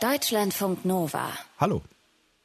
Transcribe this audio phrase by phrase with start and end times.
[0.00, 1.30] Deutschlandfunk Nova.
[1.58, 1.82] Hallo,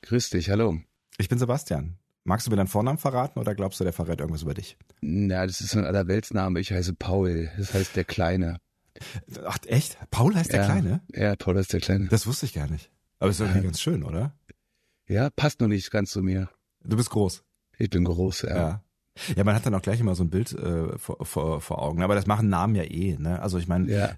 [0.01, 0.79] Grüß dich, hallo.
[1.17, 1.97] ich bin Sebastian.
[2.23, 4.77] Magst du mir deinen Vornamen verraten oder glaubst du, der verrät irgendwas über dich?
[5.01, 6.59] Na, das ist so ein Allerweltsname.
[6.59, 7.51] Ich heiße Paul.
[7.57, 8.59] Das heißt der Kleine.
[9.45, 9.97] Ach, echt?
[10.09, 10.65] Paul heißt der ja.
[10.65, 11.01] Kleine?
[11.13, 12.07] Ja, Paul ist der Kleine.
[12.07, 12.91] Das wusste ich gar nicht.
[13.19, 14.33] Aber ist irgendwie ganz schön, oder?
[15.07, 16.49] Ja, passt noch nicht ganz zu mir.
[16.83, 17.43] Du bist groß.
[17.77, 18.55] Ich bin groß, ja.
[18.55, 18.83] Ja.
[19.35, 22.01] Ja, man hat dann auch gleich immer so ein Bild äh, vor, vor, vor Augen.
[22.01, 23.15] Aber das machen Namen ja eh.
[23.17, 23.41] Ne?
[23.41, 24.11] Also ich meine, Ja.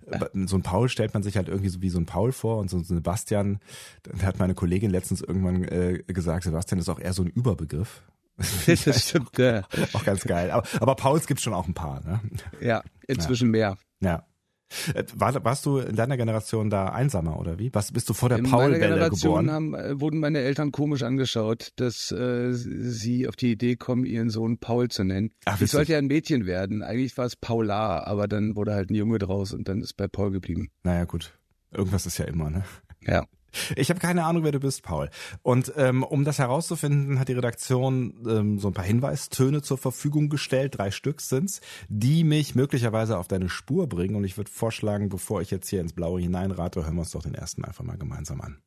[0.45, 2.69] so ein Paul stellt man sich halt irgendwie so wie so ein Paul vor und
[2.69, 3.59] so ein Sebastian.
[4.03, 8.01] Dann hat meine Kollegin letztens irgendwann äh, gesagt, Sebastian ist auch eher so ein Überbegriff.
[8.67, 9.63] Das stimmt, ja.
[9.93, 10.51] auch ganz geil.
[10.51, 12.01] Aber, aber Pauls gibt's schon auch ein paar.
[12.03, 12.19] Ne?
[12.59, 13.77] Ja, inzwischen mehr.
[14.01, 14.25] Ja.
[14.93, 17.69] Äh, War, warst du in deiner Generation da einsamer oder wie?
[17.73, 19.51] Was bist du vor der In meiner Paul-Welle Generation geboren?
[19.51, 24.29] haben, äh, wurden meine Eltern komisch angeschaut, dass äh, sie auf die Idee kommen, ihren
[24.29, 25.31] Sohn Paul zu nennen.
[25.45, 26.83] Ach, ich sollte ja ein Mädchen werden.
[26.83, 30.07] Eigentlich war es Paula, aber dann wurde halt ein Junge draus und dann ist bei
[30.07, 30.69] Paul geblieben.
[30.83, 31.37] Naja, gut.
[31.71, 32.63] Irgendwas ist ja immer, ne?
[33.01, 33.25] Ja.
[33.75, 35.09] Ich habe keine Ahnung, wer du bist, Paul.
[35.41, 40.29] Und ähm, um das herauszufinden, hat die Redaktion ähm, so ein paar Hinweistöne zur Verfügung
[40.29, 40.77] gestellt.
[40.77, 44.15] Drei Stück sind's, die mich möglicherweise auf deine Spur bringen.
[44.15, 47.23] Und ich würde vorschlagen, bevor ich jetzt hier ins Blaue hineinrate, hören wir uns doch
[47.23, 48.61] den ersten einfach mal gemeinsam an.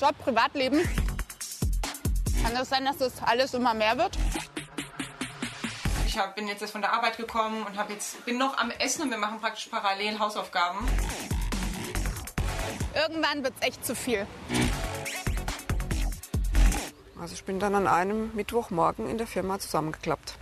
[0.00, 0.80] Job, Privatleben.
[2.42, 4.16] Kann das sein, dass das alles immer mehr wird?
[6.06, 8.70] Ich hab, bin jetzt erst von der Arbeit gekommen und hab jetzt, bin noch am
[8.70, 10.78] Essen und wir machen praktisch parallel Hausaufgaben.
[12.94, 14.26] Irgendwann wird's echt zu viel.
[17.20, 20.38] Also ich bin dann an einem Mittwochmorgen in der Firma zusammengeklappt.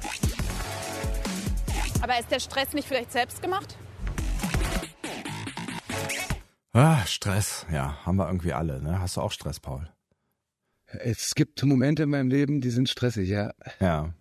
[2.02, 3.76] Aber ist der Stress nicht vielleicht selbst gemacht?
[6.72, 7.64] Ah, Stress.
[7.72, 8.82] Ja, haben wir irgendwie alle.
[8.82, 9.00] Ne?
[9.00, 9.88] Hast du auch Stress, Paul?
[10.86, 13.52] Es gibt Momente in meinem Leben, die sind stressig, ja.
[13.80, 14.12] Ja.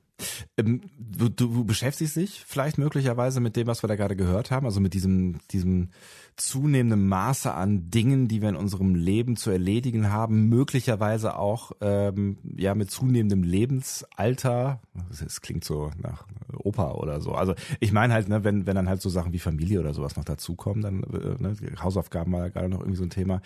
[0.58, 4.66] Ähm, du, du beschäftigst dich vielleicht möglicherweise mit dem, was wir da gerade gehört haben,
[4.66, 5.90] also mit diesem, diesem
[6.38, 12.38] zunehmenden Maße an Dingen, die wir in unserem Leben zu erledigen haben, möglicherweise auch ähm,
[12.56, 14.82] ja mit zunehmendem Lebensalter.
[15.10, 16.26] Das klingt so nach
[16.58, 17.34] Opa oder so.
[17.34, 20.16] Also ich meine halt, ne, wenn wenn dann halt so Sachen wie Familie oder sowas
[20.16, 23.42] noch dazukommen, dann äh, ne, Hausaufgaben war ja gerade noch irgendwie so ein Thema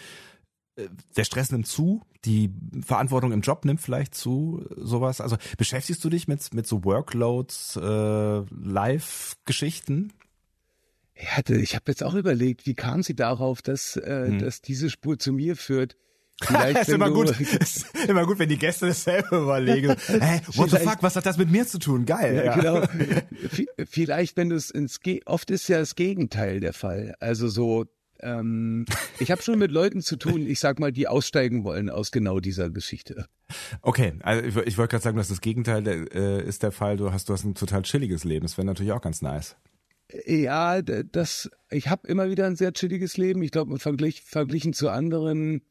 [1.17, 2.51] der Stress nimmt zu, die
[2.85, 5.21] Verantwortung im Job nimmt vielleicht zu, sowas.
[5.21, 10.13] Also beschäftigst du dich mit, mit so Workloads, äh, Live-Geschichten?
[11.15, 14.89] Ich hatte, ich habe jetzt auch überlegt, wie kam sie darauf, dass, äh, dass diese
[14.89, 15.95] Spur zu mir führt.
[16.41, 19.93] Vielleicht, ist immer du- gut, ist immer gut, wenn die Gäste dasselbe überlegen.
[20.07, 22.05] Hey, what the fuck, was hat das mit mir zu tun?
[22.05, 22.43] Geil.
[22.45, 22.81] Ja, genau.
[23.49, 27.15] V- Vielleicht, wenn du es ins Ge oft ist ja das Gegenteil der Fall.
[27.19, 27.85] Also so,
[28.21, 28.85] ähm,
[29.19, 32.39] ich habe schon mit Leuten zu tun, ich sag mal, die aussteigen wollen aus genau
[32.39, 33.25] dieser Geschichte.
[33.81, 36.97] Okay, also ich, ich wollte gerade sagen, dass das Gegenteil der, äh, ist der Fall.
[36.97, 38.45] Du hast, du hast ein total chilliges Leben.
[38.45, 39.55] Das wäre natürlich auch ganz nice.
[40.25, 43.43] Ja, das, ich habe immer wieder ein sehr chilliges Leben.
[43.43, 45.61] Ich glaube, verglich, verglichen zu anderen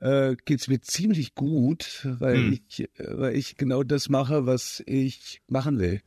[0.00, 2.52] äh, geht's mir ziemlich gut, weil Hm.
[2.52, 6.02] ich, weil ich genau das mache, was ich machen will.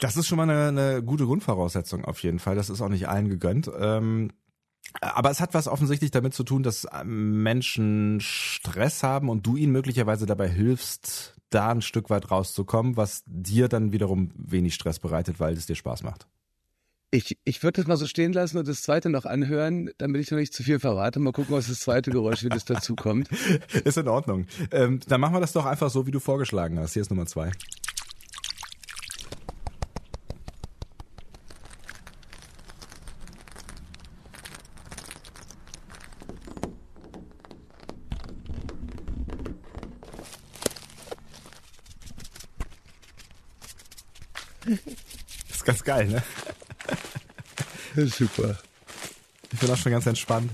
[0.00, 2.56] Das ist schon mal eine, eine gute Grundvoraussetzung auf jeden Fall.
[2.56, 3.70] Das ist auch nicht allen gegönnt.
[3.78, 4.30] Ähm,
[5.00, 9.72] aber es hat was offensichtlich damit zu tun, dass Menschen Stress haben und du ihnen
[9.72, 15.40] möglicherweise dabei hilfst, da ein Stück weit rauszukommen, was dir dann wiederum wenig Stress bereitet,
[15.40, 16.26] weil es dir Spaß macht.
[17.12, 20.30] Ich, ich würde das mal so stehen lassen und das zweite noch anhören, damit ich
[20.30, 21.20] noch nicht zu viel verrate.
[21.20, 23.28] Mal gucken, was das zweite Geräusch, wie das dazu kommt.
[23.84, 24.46] Ist in Ordnung.
[24.72, 26.94] Ähm, dann machen wir das doch einfach so, wie du vorgeschlagen hast.
[26.94, 27.52] Hier ist Nummer zwei.
[45.86, 46.22] Geil, ne?
[48.08, 48.58] Super.
[49.52, 50.50] Ich bin auch schon ganz entspannt.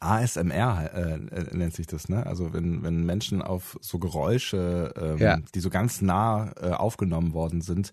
[0.00, 2.26] ASMR äh, äh, nennt sich das, ne?
[2.26, 5.38] Also wenn, wenn Menschen auf so Geräusche, ähm, Ja.
[5.54, 7.92] die so ganz nah äh, aufgenommen worden sind,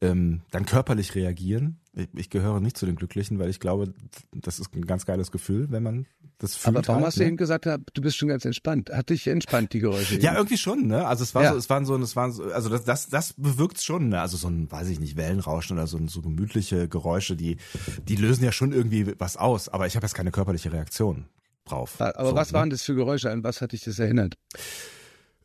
[0.00, 1.78] ähm, dann körperlich reagieren.
[1.92, 3.92] Ich, ich gehöre nicht zu den Glücklichen, weil ich glaube,
[4.32, 6.06] das ist ein ganz geiles Gefühl, wenn man
[6.40, 6.76] das fühlt.
[6.76, 7.28] Aber warum halt, hast du ne?
[7.28, 8.90] eben gesagt, du bist schon ganz entspannt?
[8.90, 10.18] Hat dich entspannt, die Geräusche?
[10.18, 10.38] Ja, eben?
[10.38, 11.06] irgendwie schon, ne?
[11.06, 11.52] Also es war Ja.
[11.52, 14.20] so, es waren so, es waren so, also das, das, das bewirkt schon, ne?
[14.20, 17.58] Also so ein, weiß ich nicht, Wellenrauschen oder so, so gemütliche Geräusche, die,
[18.08, 19.68] die lösen ja schon irgendwie was aus.
[19.68, 21.26] Aber ich habe jetzt keine körperliche Reaktion
[21.66, 22.00] drauf.
[22.00, 22.58] Aber so, was ne?
[22.58, 23.30] waren das für Geräusche?
[23.30, 24.36] An was hat dich das erinnert?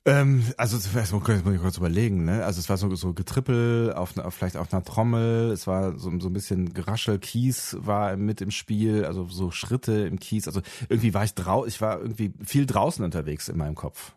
[0.07, 2.45] Ähm, also das muss ich kurz überlegen, ne?
[2.45, 6.11] Also es war so, so Getrippel auf, einer- vielleicht auf einer Trommel, es war so,
[6.19, 10.47] so ein bisschen Geraschel, Kies war mit im Spiel, also so Schritte im Kies.
[10.47, 14.13] Also irgendwie war ich drau, ich war irgendwie viel draußen unterwegs in meinem Kopf.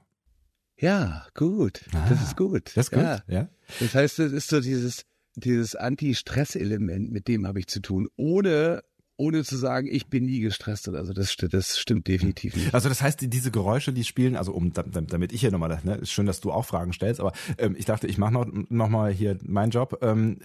[0.79, 1.81] Ja, gut.
[2.09, 2.63] das ist gut.
[2.69, 2.73] Ah.
[2.75, 3.23] Das ist gut, Ja.
[3.27, 3.49] ja.
[3.81, 5.07] Das heißt, das ist so dieses,
[5.37, 8.83] dieses Anti-Stress-Element, mit dem habe ich zu tun, ohne
[9.19, 11.13] ohne zu sagen, ich bin nie gestresst oder so.
[11.13, 12.73] Das, das stimmt definitiv nicht.
[12.73, 15.97] Also das heißt, die- diese Geräusche, die spielen, also um damit ich hier nochmal, ne,
[15.97, 18.89] ist schön, dass du auch Fragen stellst, aber ähm, ich dachte, ich mache noch, noch
[18.89, 19.99] mal hier meinen Job.
[20.03, 20.39] Ähm,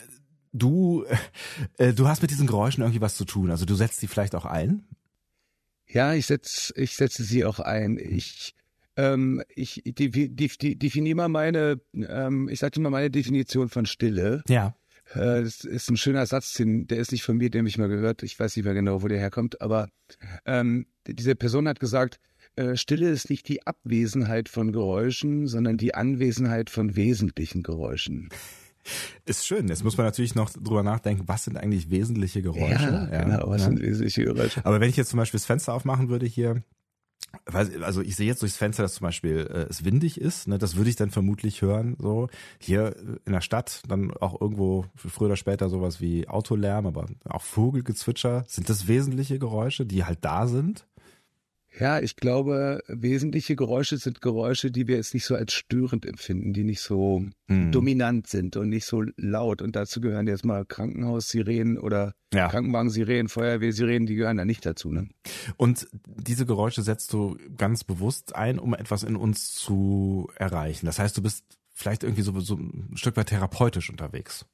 [0.52, 1.06] du,
[1.78, 3.52] äh, du hast mit diesen Geräuschen irgendwie was zu tun.
[3.52, 4.84] Also du setzt die vielleicht auch ein.
[5.88, 7.98] Ja, ich setz, ich setze sie auch ein.
[8.00, 8.56] Ich,
[8.96, 13.86] ähm, ich die, die, die, definiere mal meine, ähm, ich sage mal meine Definition von
[13.86, 14.42] Stille.
[14.48, 14.76] Ja.
[15.14, 17.78] Äh, Das ist ein schöner Satz, den, der ist nicht von mir, den habe ich
[17.78, 18.24] mal gehört.
[18.24, 19.90] Ich weiß nicht mehr genau, wo der herkommt, aber
[20.46, 22.20] ähm, diese Person hat gesagt,
[22.56, 28.30] äh, Stille ist nicht die Abwesenheit von Geräuschen, sondern die Anwesenheit von wesentlichen Geräuschen.
[29.26, 29.68] Ist schön.
[29.70, 33.08] Jetzt muss man natürlich noch drüber nachdenken, was sind eigentlich wesentliche Geräusche?
[33.12, 33.68] genau, was ne?
[33.70, 34.66] sind wesentliche Geräusche?
[34.66, 36.64] Aber wenn ich jetzt zum Beispiel das Fenster aufmachen würde hier,
[37.46, 40.76] also ich sehe jetzt durchs Fenster, dass zum Beispiel äh, es windig ist, ne, das
[40.76, 45.28] würde ich dann vermutlich hören, so hier äh, in der Stadt, dann auch irgendwo früher
[45.28, 48.44] oder später sowas wie Autolärm, aber auch Vogelgezwitscher.
[48.48, 50.86] Sind das wesentliche Geräusche, die halt da sind?
[51.80, 56.54] Ja, ich glaube, wesentliche Geräusche sind Geräusche, die wir jetzt nicht so als störend empfinden,
[56.54, 57.72] die nicht so Hm.
[57.72, 59.62] dominant sind und nicht so laut.
[59.62, 62.48] Und dazu gehören jetzt mal Krankenhaussirenen oder Ja.
[62.48, 64.92] Krankenwagensirenen, Feuerwehrsirenen, die gehören da nicht dazu.
[64.92, 65.10] Ne?
[65.58, 70.86] Und diese Geräusche setzt du ganz bewusst ein, um etwas in uns zu erreichen.
[70.86, 71.44] Das heißt, du bist
[71.74, 74.46] vielleicht irgendwie so, so ein Stück weit therapeutisch unterwegs.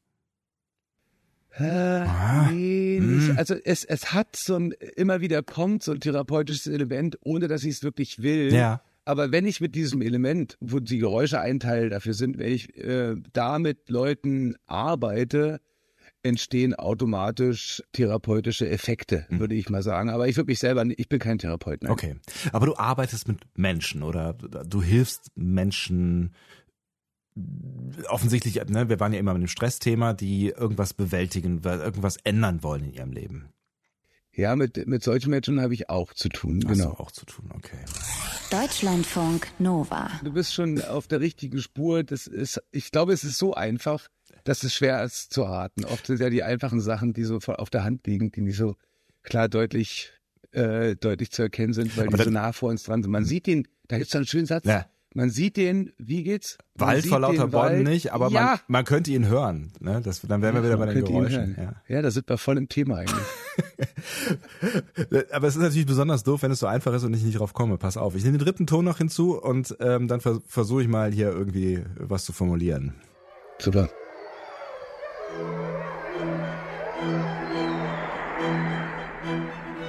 [1.57, 2.06] Äh,
[2.51, 3.18] nee, hm.
[3.28, 3.38] nicht.
[3.38, 7.63] Also es, es hat so ein, immer wieder kommt so ein therapeutisches Element, ohne dass
[7.63, 8.54] ich es wirklich will.
[8.54, 8.81] Ja.
[9.06, 12.78] Aber wenn ich mit diesem Element, wo die Geräusche ein Teil dafür sind, wenn ich
[12.78, 15.60] äh, da mit Leuten arbeite,
[16.22, 20.10] entstehen automatisch therapeutische Effekte, würde ich mal sagen.
[20.10, 21.81] Aber ich würde mich selber, nicht- ich bin kein Therapeut.
[21.81, 21.92] Nein.
[21.92, 22.16] Okay.
[22.52, 26.34] Aber du arbeitest mit Menschen oder du hilfst Menschen
[28.07, 32.86] offensichtlich, ne, wir waren ja immer mit dem Stressthema, die irgendwas bewältigen, irgendwas ändern wollen
[32.86, 33.50] in ihrem Leben.
[34.33, 36.63] Ja, mit, mit solchen Menschen habe ich auch zu tun.
[36.65, 36.91] Hast Genau.
[36.91, 37.80] du auch zu tun, okay.
[38.51, 40.09] Deutschlandfunk Nova.
[40.24, 42.03] Du bist schon auf der richtigen Spur.
[42.03, 44.07] Das ist, ich glaube, es ist so einfach,
[44.45, 45.83] dass es schwer ist zu raten.
[45.85, 48.75] Oft sind ja die einfachen Sachen, die so auf der Hand liegen, die nicht so
[49.24, 50.13] klar deutlich,
[50.51, 53.12] äh, deutlich zu erkennen sind, weil Aber die so nah vor uns dran sind.
[53.12, 54.65] Man sieht den, da gibt's so einen schönen Satz.
[54.65, 54.85] Ja.
[55.15, 56.59] Man sieht den, wie geht's?
[56.77, 58.41] Man Wald vor lauter Bäumen nicht, aber ja.
[58.41, 59.71] man, man könnte ihn hören.
[59.79, 60.01] Ne?
[60.03, 61.56] Das, dann wären wir wieder bei den Geräuschen.
[61.57, 61.73] Ja.
[61.88, 63.25] ja, da sind wir voll im Thema eigentlich.
[65.31, 67.53] Aber es ist natürlich besonders doof, wenn es so einfach ist und ich nicht drauf
[67.53, 67.77] komme.
[67.77, 70.88] Pass auf, ich nehme den dritten Ton noch hinzu und ähm, dann vers versuche ich
[70.88, 72.94] mal hier irgendwie was zu formulieren.
[73.57, 73.89] Super.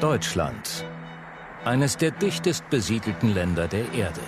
[0.01, 0.85] Deutschland.
[1.65, 4.21] Eines der dichtest besiedelten Länder der Erde.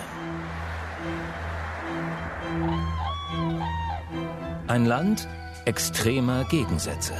[4.73, 5.27] Ein Land
[5.65, 7.13] extremer Gegensätze.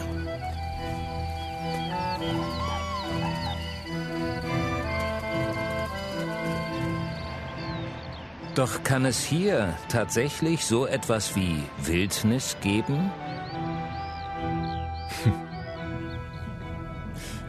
[8.56, 13.12] Doch kann es hier tatsächlich so etwas wie Wildnis geben?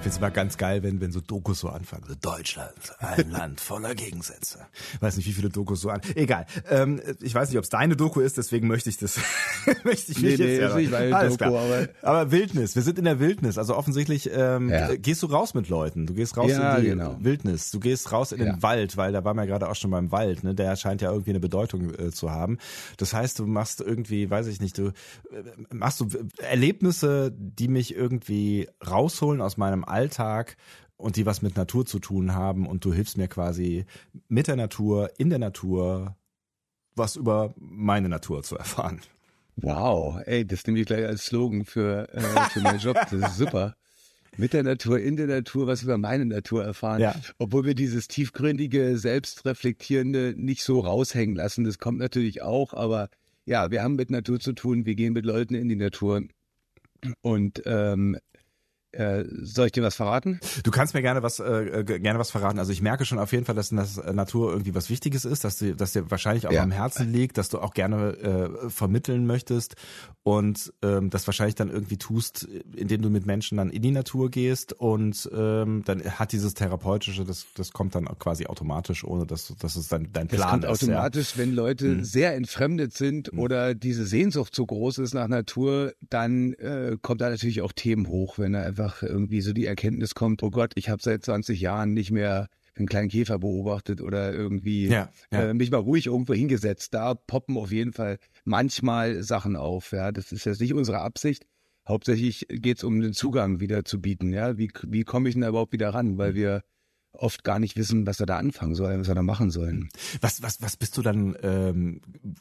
[0.05, 2.05] Finde es immer ganz geil, wenn, wenn so Dokus so anfangen.
[2.07, 4.59] So Deutschland, ein Land voller Gegensätze.
[5.01, 6.01] Weiß nicht, wie viele Dokus so an.
[6.15, 6.47] Egal.
[6.71, 9.19] Ähm, ich weiß nicht, ob es deine Doku ist, deswegen möchte ich das.
[9.85, 11.65] möchte ich mich Nee, nee, jetzt ist nicht meine Alles Doku, klar.
[11.65, 12.75] aber- aber Wildnis.
[12.77, 13.57] Wir sind in der Wildnis.
[13.59, 14.95] Also offensichtlich ähm, Ja.
[14.95, 16.07] gehst du raus mit Leuten.
[16.07, 17.17] Du gehst raus Ja, in die genau.
[17.21, 17.71] Wildnis.
[17.71, 18.63] Du gehst raus in den Ja.
[18.63, 20.45] Wald, weil da waren wir ja gerade auch schon beim Wald.
[20.45, 20.55] Ne?
[20.55, 22.59] Der scheint ja irgendwie eine Bedeutung äh, zu haben.
[22.99, 24.93] Das heißt, du machst irgendwie, weiß ich nicht, du äh,
[25.73, 29.94] machst du Erlebnisse, die mich irgendwie rausholen aus meinem Alltag
[30.97, 33.85] und die was mit Natur zu tun haben und du hilfst mir quasi
[34.29, 36.17] mit der Natur, in der Natur,
[36.95, 39.01] was über meine Natur zu erfahren.
[39.57, 42.97] Wow, ey, das nehme ich gleich als Slogan für, äh, für meinen Job.
[42.97, 43.77] Das ist super.
[44.37, 47.01] Mit der Natur, in der Natur, was über meine Natur erfahren.
[47.01, 47.15] Ja.
[47.39, 51.63] Obwohl wir dieses tiefgründige, selbstreflektierende nicht so raushängen lassen.
[51.63, 53.11] Das kommt natürlich auch, aber
[53.45, 54.87] ja, wir haben mit Natur zu tun.
[54.87, 56.23] Wir gehen mit Leuten in die Natur.
[57.21, 58.19] Und ähm,
[58.95, 60.41] äh, soll ich dir was verraten?
[60.63, 62.59] Du kannst mir gerne was äh, g- gerne was verraten.
[62.59, 65.45] Also ich merke schon auf jeden Fall, dass in der Natur irgendwie was Wichtiges ist,
[65.45, 66.63] dass dir, dass dir wahrscheinlich auch Ja.
[66.63, 68.17] am Herzen liegt, dass du auch gerne
[68.65, 69.75] äh, vermitteln möchtest
[70.23, 74.31] und ähm, das wahrscheinlich dann irgendwie tust, indem du mit Menschen dann in die Natur
[74.31, 79.55] gehst und ähm, dann hat dieses therapeutische, das das kommt dann quasi automatisch, ohne dass
[79.59, 80.71] dass es dann dein Das Plan kommt ist.
[80.83, 82.05] automatisch, wenn Leute Mhm.
[82.05, 87.31] sehr entfremdet sind oder diese Sehnsucht so groß ist nach Natur, dann äh, kommt da
[87.31, 90.89] natürlich auch Themen hoch, wenn da einfach irgendwie so die Erkenntnis kommt, oh Gott, ich
[90.89, 95.51] habe seit 20 Jahren nicht mehr einen kleinen Käfer beobachtet oder irgendwie Ja, ja.
[95.51, 96.93] Äh, mich mal ruhig irgendwo hingesetzt.
[96.93, 99.93] Da poppen auf jeden Fall manchmal Sachen auf.
[99.93, 101.47] Ja, das ist jetzt nicht unsere Absicht,
[101.87, 104.33] Hauptsächlich geht es um den Zugang wieder zu bieten.
[104.33, 106.17] Ja, wie, wie komme ich denn da überhaupt wieder ran?
[106.17, 106.63] Weil wir
[107.15, 109.89] oft gar nicht wissen, was wir da anfangen sollen, was wir da machen sollen.
[110.21, 112.01] Was, was, was bist du dann ähm,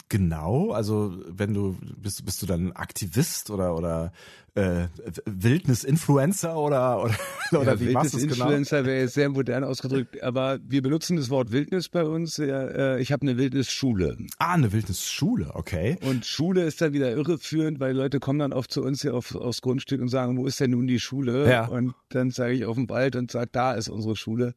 [0.09, 0.71] genau?
[0.71, 4.11] Also wenn du bist, bist du dann Aktivist oder oder
[4.55, 4.87] äh,
[5.25, 7.15] Wildnis-Influencer oder oder,
[7.51, 8.45] oder ja, wie machst du es genau?
[8.45, 12.37] Influencer wäre jetzt sehr modern ausgedrückt, aber wir benutzen das Wort Wildnis bei uns.
[12.37, 14.17] Ja, ich habe eine Wildnisschule.
[14.37, 15.97] Ah, eine Wildnisschule, okay.
[16.01, 19.33] Und Schule ist dann wieder irreführend, weil Leute kommen dann oft zu uns hier auf,
[19.35, 21.49] aufs Grundstück und sagen, wo ist denn nun die Schule?
[21.49, 21.65] Ja.
[21.65, 24.55] Und dann sage ich auf dem Wald und sage, da ist unsere Schule.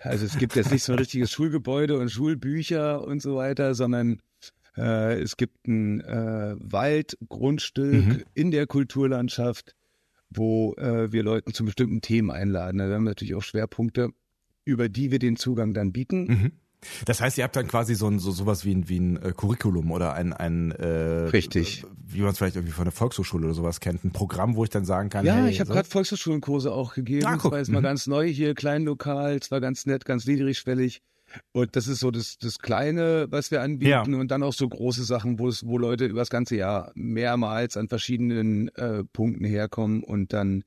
[0.00, 4.20] Also es gibt jetzt nicht so ein richtiges Schulgebäude und Schulbücher und so weiter, sondern
[4.76, 8.22] äh, es gibt ein äh, Waldgrundstück Mhm.
[8.34, 9.74] in der Kulturlandschaft,
[10.30, 12.78] wo äh, wir Leuten zu bestimmten Themen einladen.
[12.78, 14.10] Da haben wir natürlich auch Schwerpunkte,
[14.64, 16.24] über die wir den Zugang dann bieten.
[16.26, 16.52] Mhm.
[17.04, 19.32] Das heißt, ihr habt dann quasi so ein so sowas wie ein wie ein äh,
[19.36, 21.84] Curriculum oder ein ein äh, Richtig.
[22.06, 24.70] wie man es vielleicht irgendwie von der Volkshochschule oder sowas kennt, ein Programm, wo ich
[24.70, 27.26] dann sagen kann, Ja, hey, ich habe so, gerade Volkshochschulenkurse auch gegeben.
[27.26, 27.52] Ah, das guck.
[27.52, 27.84] war jetzt mal Mhm.
[27.84, 31.00] ganz neu hier, kleinlokal, es war ganz nett, ganz niedrigschwellig.
[31.52, 34.02] Und das ist so das, das Kleine, was wir anbieten Ja.
[34.20, 37.76] und dann auch so große Sachen, wo es, wo Leute über das ganze Jahr mehrmals
[37.76, 40.62] an verschiedenen äh, Punkten herkommen und dann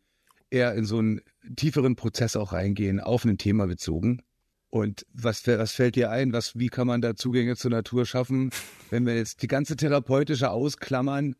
[0.51, 1.21] eher in so einen
[1.55, 4.21] tieferen Prozess auch reingehen, auf ein Thema bezogen.
[4.69, 6.31] Und was, was fällt dir ein?
[6.31, 8.51] Was, wie kann man da Zugänge zur Natur schaffen?
[8.89, 11.35] Wenn wir jetzt die ganze therapeutische ausklammern,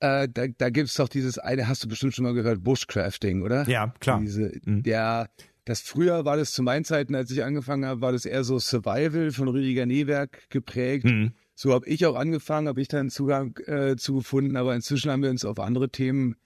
[0.00, 3.66] äh, da, da gibt's doch dieses eine, hast du bestimmt schon mal gehört, Bushcrafting, oder?
[3.68, 4.20] Ja, klar.
[4.20, 4.82] Diese, Mhm.
[4.82, 5.30] Der,
[5.64, 8.58] das früher war das zu meinen Zeiten, als ich angefangen habe, war das eher so
[8.58, 11.06] Survival von Rüdiger Newerk geprägt.
[11.06, 11.32] Mhm.
[11.54, 15.22] So habe ich auch angefangen, habe ich dann Zugang äh, zu gefunden, aber inzwischen haben
[15.22, 16.36] wir uns auf andere Themen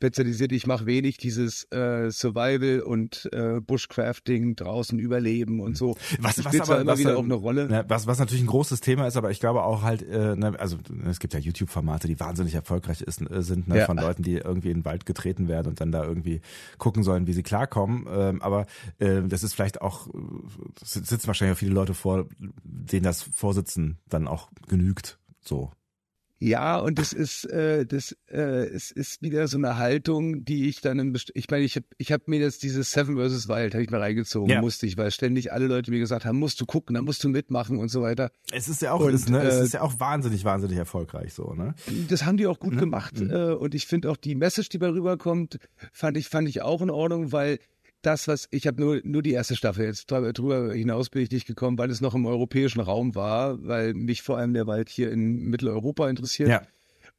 [0.00, 0.50] spezialisiert.
[0.52, 5.94] Ich mache wenig dieses äh, Survival und äh, Bushcrafting, draußen überleben und so.
[6.20, 7.68] Was, das was spielt aber immer was, wieder auch eine Rolle.
[7.68, 10.58] Ne, was, was natürlich ein großes Thema ist, aber ich glaube auch halt, äh, ne,
[10.58, 13.84] also es gibt ja YouTube-Formate, die wahnsinnig erfolgreich ist, äh, sind, ne, Ja.
[13.84, 16.40] von Leuten, die irgendwie in den Wald getreten werden und dann da irgendwie
[16.78, 18.06] gucken sollen, wie sie klarkommen.
[18.10, 18.64] Ähm, aber
[19.00, 20.12] äh, das ist vielleicht auch, äh,
[20.82, 22.26] sitzen wahrscheinlich auch viele Leute vor,
[22.64, 25.18] denen das Vorsitzen dann auch genügt.
[25.42, 25.72] So.
[26.42, 30.80] Ja, und das ist, äh, das, äh, es ist wieder so eine Haltung, die ich
[30.80, 33.46] dann im Best ich meine, ich habe ich hab mir jetzt dieses Seven vs.
[33.46, 34.62] Wild, habe ich mir reingezogen, Ja.
[34.62, 37.28] musste ich, weil ständig alle Leute mir gesagt haben, musst du gucken, da musst du
[37.28, 38.30] mitmachen und so weiter.
[38.52, 41.34] Es ist ja auch, Und, ist, ne, es äh, ist ja auch wahnsinnig, wahnsinnig erfolgreich
[41.34, 41.74] so, ne?
[42.08, 42.78] Das haben die auch gut Mhm.
[42.78, 43.20] gemacht.
[43.20, 43.30] Mhm.
[43.30, 45.58] Äh, und ich finde auch die Message, die bei rüberkommt,
[45.92, 47.58] fand ich, fand ich auch in Ordnung, weil
[48.02, 51.46] das, was ich habe nur nur die erste Staffel jetzt drüber, hinaus bin ich nicht
[51.46, 55.10] gekommen, weil es noch im europäischen Raum war, weil mich vor allem der Wald hier
[55.10, 56.48] in Mitteleuropa interessiert.
[56.48, 56.62] Ja.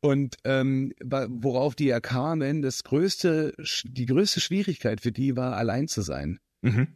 [0.02, 5.88] Und ähm, worauf die ja kamen, das größte, die größte Schwierigkeit für die war, allein
[5.88, 6.40] zu sein.
[6.62, 6.96] Mhm.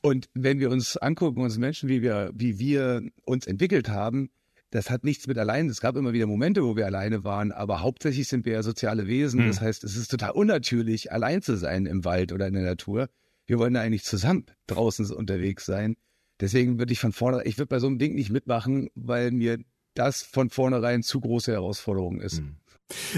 [0.00, 4.30] Und wenn wir uns angucken, uns Menschen, wie wir, wie wir uns entwickelt haben,
[4.72, 5.68] das hat nichts mit allein.
[5.68, 9.06] Es gab immer wieder Momente, wo wir alleine waren, aber hauptsächlich sind wir ja soziale
[9.06, 9.40] Wesen.
[9.40, 9.46] Hm.
[9.48, 13.08] Das heißt, es ist total unnatürlich, allein zu sein im Wald oder in der Natur.
[13.46, 15.94] Wir wollen ja eigentlich zusammen draußen unterwegs sein.
[16.40, 19.58] Deswegen würde ich von vornherein, ich würde bei so einem Ding nicht mitmachen, weil mir
[19.94, 22.38] das von vornherein zu große Herausforderung ist.
[22.38, 22.56] Hm.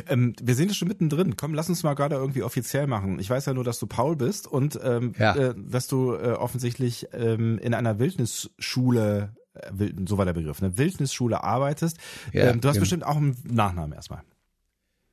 [0.08, 1.36] Ähm, wir sind ja schon mittendrin.
[1.36, 3.18] Komm, lass uns mal gerade irgendwie offiziell machen.
[3.20, 5.36] Ich weiß ja nur, dass du Paul bist und ähm, Ja.
[5.36, 9.34] äh, dass du äh, offensichtlich ähm, in einer Wildnisschule,
[9.70, 11.98] Wild- so war der Begriff, eine Wildnisschule arbeitest.
[12.32, 12.82] Ja, ähm, du hast genau.
[12.82, 14.22] bestimmt auch einen Nachnamen erstmal.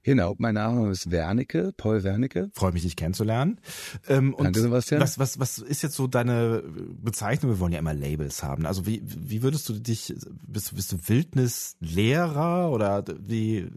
[0.03, 2.49] Genau, mein Name ist Wernicke, Paul Wernicke.
[2.53, 3.59] Freue mich, dich kennenzulernen.
[4.07, 4.99] Ähm, und Danke, Sebastian.
[5.01, 6.63] Was, was, was ist jetzt so deine
[7.01, 7.51] Bezeichnung?
[7.51, 8.65] Wir wollen ja immer Labels haben.
[8.65, 10.13] Also wie, wie würdest du dich,
[10.47, 13.67] bist, bist du Wildnislehrer oder wie,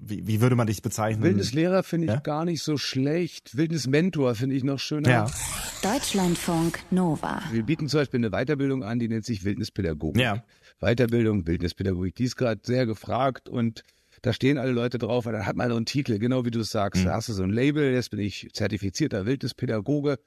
[0.00, 1.22] wie, wie würde man dich bezeichnen?
[1.22, 2.20] Wildnislehrer finde ich Ja?
[2.20, 3.56] gar nicht so schlecht.
[3.56, 5.08] Wildnismentor finde ich noch schöner.
[5.10, 5.30] Ja.
[5.82, 7.42] Deutschlandfunk Nova.
[7.52, 10.22] Wir bieten zum Beispiel eine Weiterbildung an, die nennt sich Wildnispädagogik.
[10.22, 10.42] Ja.
[10.80, 13.84] Weiterbildung, Wildnispädagogik, die ist gerade sehr gefragt und
[14.22, 16.60] da stehen alle Leute drauf, weil dann hat man so einen Titel, genau wie du
[16.60, 17.02] es sagst.
[17.02, 17.06] Mhm.
[17.06, 20.18] Da hast du so ein Label, jetzt bin ich zertifizierter Wildnispädagoge.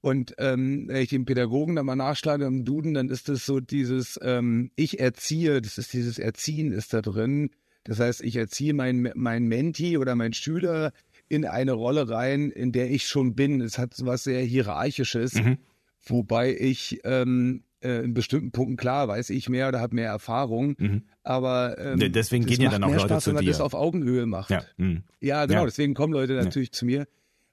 [0.00, 3.60] Und ähm, wenn ich den Pädagogen dann mal nachschlage im Duden, dann ist das so
[3.60, 7.50] dieses ähm, Ich erziehe, das ist dieses Erziehen ist da drin.
[7.84, 10.92] Das heißt, ich erziehe mein, mein Menti oder mein Schüler
[11.28, 13.60] in eine Rolle rein, in der ich schon bin.
[13.60, 15.58] Es hat was sehr Hierarchisches, Mhm.
[16.04, 20.74] wobei ich ähm, äh, in bestimmten Punkten klar weiß ich mehr oder habe mehr Erfahrung.
[20.78, 21.02] Mhm.
[21.22, 23.50] Aber ähm, deswegen gehen ja dann auch Leute Spaß, zu wenn man dir.
[23.50, 24.50] das auf Augenhöhe macht.
[24.50, 24.62] Ja.
[24.76, 25.02] Mhm.
[25.20, 25.66] Ja, genau, Ja.
[25.66, 27.06] deswegen kommen Leute natürlich zu mir.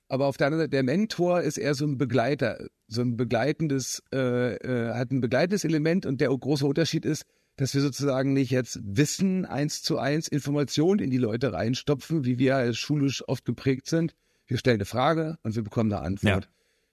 [0.07, 4.01] Aber auf der anderen Seite, der Mentor ist eher so ein Begleiter, so ein begleitendes,
[4.11, 7.25] äh, äh, hat ein begleitendes Element und der große Unterschied ist,
[7.57, 12.39] dass wir sozusagen nicht jetzt Wissen eins zu eins, Informationen in die Leute reinstopfen, wie
[12.39, 14.15] wir als schulisch oft geprägt sind.
[14.47, 16.49] Wir stellen eine Frage und wir bekommen eine Antwort.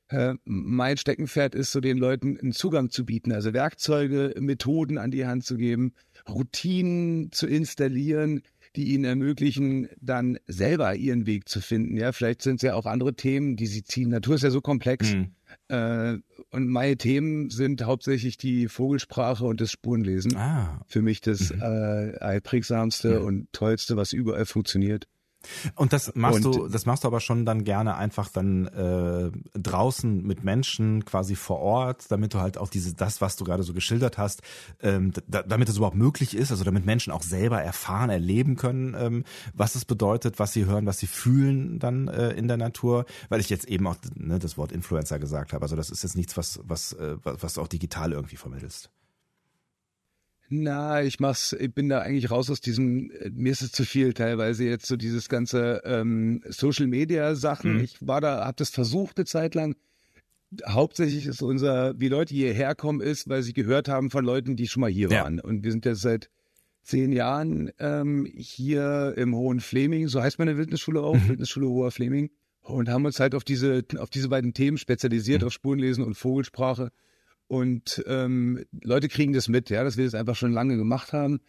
[0.09, 5.11] Äh, mein Steckenpferd ist so den Leuten einen Zugang zu bieten, also Werkzeuge, Methoden an
[5.11, 5.93] die Hand zu geben,
[6.29, 8.43] Routinen zu installieren,
[8.77, 11.97] die ihnen ermöglichen, dann selber ihren Weg zu finden.
[11.97, 14.11] Ja, vielleicht sind es ja auch andere Themen, die sie ziehen.
[14.11, 15.15] Natur ist ja so komplex.
[15.15, 15.31] Mhm.
[15.69, 16.19] Äh,
[16.51, 20.37] und meine Themen sind hauptsächlich die Vogelsprache und das Spurenlesen.
[20.37, 20.85] Ah.
[20.89, 21.63] Für mich das Mhm.
[21.63, 23.19] äh, einprägsamste Ja.
[23.21, 25.07] und tollste, was überall funktioniert.
[25.75, 29.31] Und das machst Und- du, das machst du aber schon dann gerne einfach dann äh,
[29.59, 33.63] draußen mit Menschen quasi vor Ort, damit du halt auch diese das, was du gerade
[33.63, 34.43] so geschildert hast,
[34.83, 38.95] ähm, da, damit es überhaupt möglich ist, also damit Menschen auch selber erfahren, erleben können,
[38.99, 39.25] ähm,
[39.55, 43.41] was es bedeutet, was sie hören, was sie fühlen dann äh, in der Natur, weil
[43.41, 45.63] ich jetzt eben auch ne, das Wort Influencer gesagt habe.
[45.63, 48.91] Also das ist jetzt nichts, was was äh, was was du auch digital irgendwie vermittelst.
[50.49, 53.85] Na, ich mach's, ich bin da eigentlich raus aus diesem, äh, mir ist es zu
[53.85, 57.75] viel teilweise jetzt so dieses ganze ähm, Social Media Sachen.
[57.75, 57.81] Mhm.
[57.81, 59.75] Ich war da, hab das versucht eine Zeit lang.
[60.67, 64.69] Hauptsächlich ist unser, wie Leute hierher kommen, ist, weil sie gehört haben von Leuten, die
[64.69, 65.25] schon mal hier Ja.
[65.25, 65.41] waren.
[65.41, 66.31] Und wir sind jetzt seit
[66.83, 71.29] zehn Jahren ähm, hier im Hohen Fleming, so heißt meine Wildnisschule auch, Mhm.
[71.31, 72.31] Wildnisschule Hoher Fleming,
[72.63, 75.49] und haben uns halt auf diese, auf diese beiden Themen spezialisiert, Mhm.
[75.49, 76.91] auf Spurenlesen und Vogelsprache.
[77.49, 81.41] Und ähm, Leute kriegen das mit, ja, dass wir das einfach schon lange gemacht haben.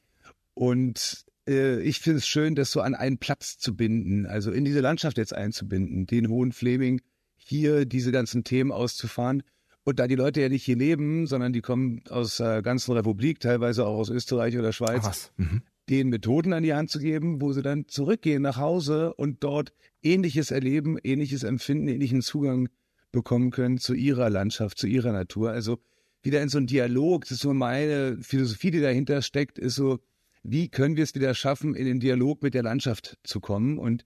[0.54, 4.66] Und äh, ich finde es schön, das so an einen Platz zu binden, also in
[4.66, 7.01] diese Landschaft jetzt einzubinden, den Hohen Fleming,
[7.36, 9.44] hier diese ganzen Themen auszufahren.
[9.84, 13.39] Und da die Leute ja nicht hier leben, sondern die kommen aus der ganzen Republik,
[13.39, 15.32] teilweise auch aus Österreich oder Schweiz.
[15.38, 15.62] Mhm.
[15.89, 19.72] den Methoden an die Hand zu geben, wo sie dann zurückgehen nach Hause und dort
[20.04, 22.68] ähnliches erleben, ähnliches empfinden, ähnlichen Zugang
[23.12, 25.52] bekommen können zu ihrer Landschaft, zu ihrer Natur.
[25.52, 25.80] Also
[26.22, 30.00] wieder in so einen Dialog, das ist so meine Philosophie, die dahinter steckt, ist so,
[30.44, 33.78] wie können wir es wieder schaffen, in den Dialog mit der Landschaft zu kommen?
[33.78, 34.06] Und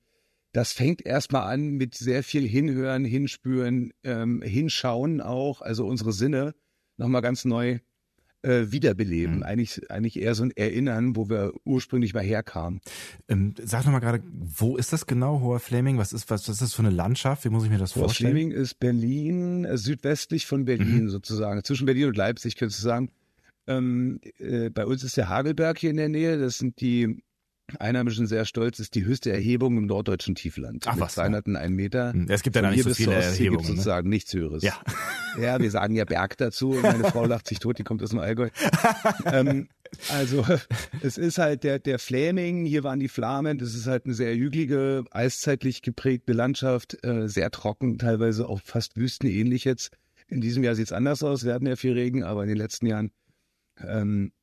[0.54, 6.54] das fängt erstmal an mit sehr viel Hinhören, Hinspüren, ähm, Hinschauen auch, also unsere Sinne
[6.98, 7.80] nochmal ganz neu
[8.44, 9.38] äh, wiederbeleben.
[9.38, 9.44] Mhm.
[9.44, 12.82] Eigentlich, eigentlich eher so ein Erinnern, wo wir ursprünglich mal herkamen.
[13.28, 15.98] Ähm, sag noch mal gerade, wo ist das genau, Hoher Fleming?
[15.98, 17.46] Was ist was, was ist das für eine Landschaft?
[17.46, 18.32] Wie muss ich mir das Hoher vorstellen?
[18.32, 20.66] Fleming ist Berlin, äh, südwestlich von Mhm.
[20.66, 23.10] Berlin sozusagen, zwischen Berlin und Leipzig, könntest du sagen.
[23.68, 27.24] Ähm, äh, bei uns ist der Hagelberg hier in der Nähe, das sind die
[27.80, 30.86] Einheimischen sehr stolz, ist die höchste Erhebung im norddeutschen Tiefland.
[30.88, 32.14] Ach mit was, 201 Meter.
[32.14, 33.62] Hm, Es gibt ja da nicht so viele Erhebungen.
[33.62, 33.68] Ne?
[33.68, 34.64] sozusagen nichts Höheres.
[34.64, 34.74] Ja.
[35.40, 36.72] Ja, wir sagen ja Berg dazu.
[36.72, 38.50] und Meine Frau lacht sich tot, die kommt aus dem Allgäu.
[39.26, 39.70] ähm,
[40.10, 40.46] also
[41.02, 44.36] es ist halt der, der Fläming, hier waren die Flamen, das ist halt eine sehr
[44.36, 49.92] hügelige, eiszeitlich geprägte Landschaft, äh, sehr trocken, teilweise auch fast wüstenähnlich jetzt.
[50.28, 52.88] In diesem Jahr sieht's anders aus, wir hatten ja viel Regen, aber in den letzten
[52.88, 53.12] Jahren.
[53.80, 54.34] Ähm,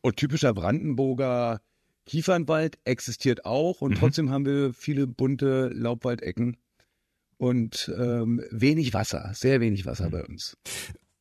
[0.00, 1.60] und typischer Brandenburger
[2.06, 3.96] Kiefernwald existiert auch und Mhm.
[3.96, 6.56] trotzdem haben wir viele bunte Laubwaldecken
[7.38, 10.10] und ähm, wenig Wasser, sehr wenig Wasser Mhm.
[10.10, 10.56] bei uns.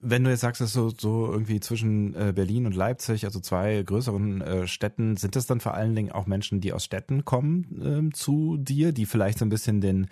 [0.02, 3.84] Wenn du jetzt sagst, dass so, so irgendwie zwischen äh, Berlin und Leipzig, also zwei
[3.84, 7.82] größeren äh, Städten, sind das dann vor allen Dingen auch Menschen, die aus Städten kommen
[7.84, 10.08] ähm, zu dir, die vielleicht so ein bisschen den,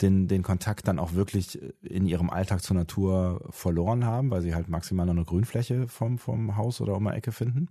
[0.00, 4.54] den, den Kontakt dann auch wirklich in ihrem Alltag zur Natur verloren haben, weil sie
[4.54, 7.68] halt maximal noch eine Grünfläche vom, vom Haus oder um die Ecke finden?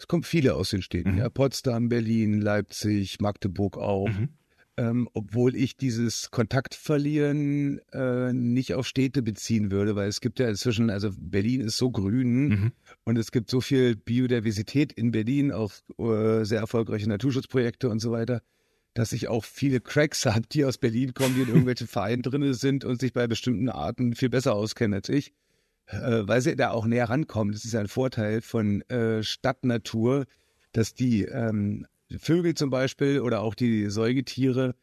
[0.00, 1.18] Es kommen viele aus den Städten, Mhm.
[1.18, 4.08] ja, Potsdam, Berlin, Leipzig, Magdeburg auch.
[4.08, 4.30] Mhm.
[4.78, 10.48] Ähm, obwohl ich dieses Kontaktverlieren äh, nicht auf Städte beziehen würde, weil es gibt ja
[10.48, 12.72] inzwischen, also Berlin ist so grün Mhm.
[13.04, 18.10] und es gibt so viel Biodiversität in Berlin, auch äh, sehr erfolgreiche Naturschutzprojekte und so
[18.10, 18.40] weiter,
[18.94, 22.54] dass ich auch viele Cracks habe, die aus Berlin kommen, die in irgendwelchen Vereinen drin
[22.54, 25.34] sind und sich bei bestimmten Arten viel besser auskennen als ich,
[25.86, 27.52] äh, weil sie da auch näher rankommen.
[27.52, 30.24] Das ist ja ein Vorteil von äh, Stadtnatur,
[30.72, 31.86] dass die ähm,
[32.18, 34.74] Vögel zum Beispiel oder auch die Säugetiere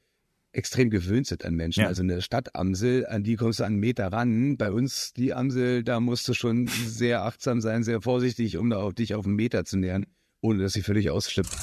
[0.51, 1.81] extrem gewöhnt sind an Menschen.
[1.81, 1.87] Ja.
[1.87, 4.57] Also eine Stadtamsel, an die kommst du einen Meter ran.
[4.57, 8.77] Bei uns die Amsel, da musst du schon sehr achtsam sein, sehr vorsichtig, um da
[8.77, 10.05] auf dich auf einen Meter zu nähern,
[10.41, 11.55] ohne dass sie völlig ausflippt.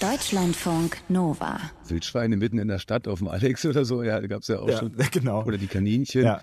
[0.00, 1.60] Deutschlandfunk Nova.
[1.86, 4.78] Wildschweine mitten in der Stadt auf dem Alex oder so, ja, gab's ja auch Ja,
[4.78, 4.96] schon.
[5.12, 5.44] genau.
[5.44, 6.24] Oder die Kaninchen.
[6.24, 6.42] Ja.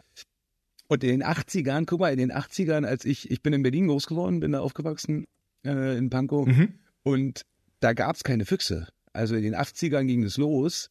[0.87, 3.87] Und in den 80ern, guck mal, in den 80ern, als ich, ich bin in Berlin
[3.87, 5.25] groß geworden, bin da aufgewachsen,
[5.65, 6.47] äh, in Pankow.
[6.47, 6.73] Mhm.
[7.03, 7.41] Und
[7.79, 8.87] da gab's keine Füchse.
[9.13, 10.89] Also in den 80ern ging es los,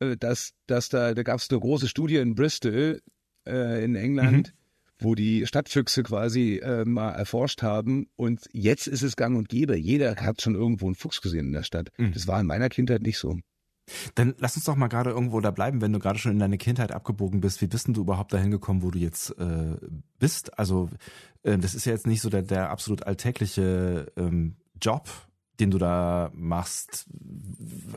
[0.00, 3.00] äh, dass, dass da, da gab's eine große Studie in Bristol,
[3.46, 4.54] äh, in England,
[4.98, 8.08] wo die Stadtfüchse quasi äh, mal erforscht haben.
[8.16, 9.76] Und jetzt ist es gang und gäbe.
[9.76, 11.90] Jeder hat schon irgendwo einen Fuchs gesehen in der Stadt.
[11.96, 12.12] Mhm.
[12.12, 13.38] Das war in meiner Kindheit nicht so.
[14.14, 16.58] Dann lass uns doch mal gerade irgendwo da bleiben, wenn du gerade schon in deine
[16.58, 17.60] Kindheit abgebogen bist.
[17.60, 19.76] Wie bist denn du überhaupt dahin gekommen, wo du jetzt äh,
[20.18, 20.58] bist?
[20.58, 20.88] Also
[21.42, 25.08] äh, das ist ja jetzt nicht so der, der absolut alltägliche ähm, Job,
[25.60, 27.06] den du da machst.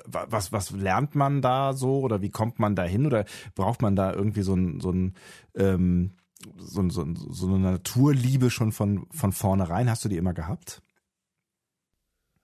[0.06, 3.06] Was, was lernt man da so oder wie kommt man da hin?
[3.06, 3.26] Oder
[3.56, 5.14] braucht man da irgendwie so ein, so ein
[5.56, 6.12] ähm,
[6.58, 9.90] so, so, so eine Naturliebe schon von, von vornherein?
[9.90, 10.82] Hast du die immer gehabt?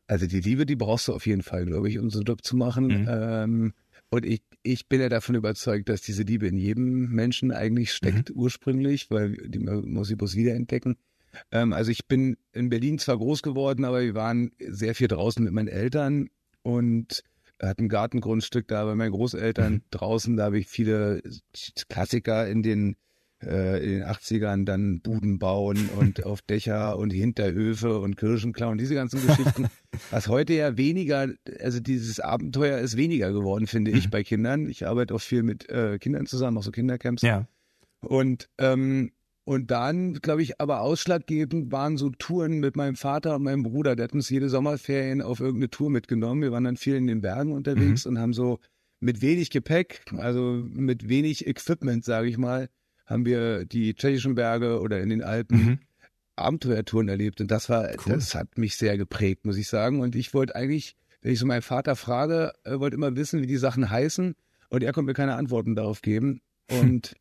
[0.08, 2.44] Also die Liebe, die brauchst du auf jeden Fall, glaube ich, um so einen Job
[2.44, 2.88] zu machen.
[2.88, 3.08] Mhm.
[3.10, 3.74] Ähm,
[4.10, 8.32] und ich, ich bin ja davon überzeugt, dass diese Liebe in jedem Menschen eigentlich steckt
[8.32, 10.96] ursprünglich, weil die muss sie bloß wiederentdecken.
[11.52, 15.44] Ähm, also ich bin in Berlin zwar groß geworden, aber wir waren sehr viel draußen
[15.44, 16.30] mit meinen Eltern
[16.62, 17.24] und
[17.62, 20.38] hatten ein Gartengrundstück da bei meinen Großeltern draußen.
[20.38, 21.22] Da habe ich viele
[21.90, 22.96] Klassiker in den
[23.44, 28.78] äh, in den 80ern dann Buden bauen und auf Dächer und Hinterhöfe und Kirschen klauen,
[28.78, 29.68] diese ganzen Geschichten.
[30.12, 31.28] Was heute ja weniger,
[31.60, 34.68] also dieses Abenteuer ist weniger geworden, finde ich, bei Kindern.
[34.68, 37.22] Ich arbeite auch viel mit äh, Kindern zusammen, auch so Kindercamps.
[37.22, 37.48] Ja.
[38.02, 39.12] Und, ähm,
[39.44, 43.96] und dann, glaube ich, aber ausschlaggebend waren so Touren mit meinem Vater und meinem Bruder.
[43.96, 46.42] Der hat uns jede Sommerferien auf irgendeine Tour mitgenommen.
[46.42, 48.60] Wir waren dann viel in den Bergen unterwegs und haben so
[49.00, 52.68] mit wenig Gepäck, also mit wenig Equipment, sage ich mal,
[53.08, 55.80] haben wir die tschechischen Berge oder in den Alpen Mhm.
[56.36, 57.42] Abenteuertouren erlebt.
[57.42, 58.14] Und das war, Cool.
[58.14, 60.02] das hat mich sehr geprägt, muss ich sagen.
[60.02, 63.58] Und ich wollte eigentlich, wenn ich so meinen Vater frage, wollte immer wissen, wie die
[63.58, 64.36] Sachen heißen.
[64.70, 66.42] Und er konnte mir keine Antworten darauf geben.
[66.70, 67.16] Und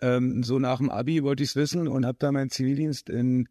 [0.00, 3.48] ähm, so nach dem Abi wollte ich es wissen und habe da meinen Zivildienst in,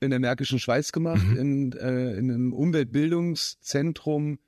[0.00, 4.38] in der Märkischen Schweiz gemacht, in, äh, in einem Umweltbildungszentrum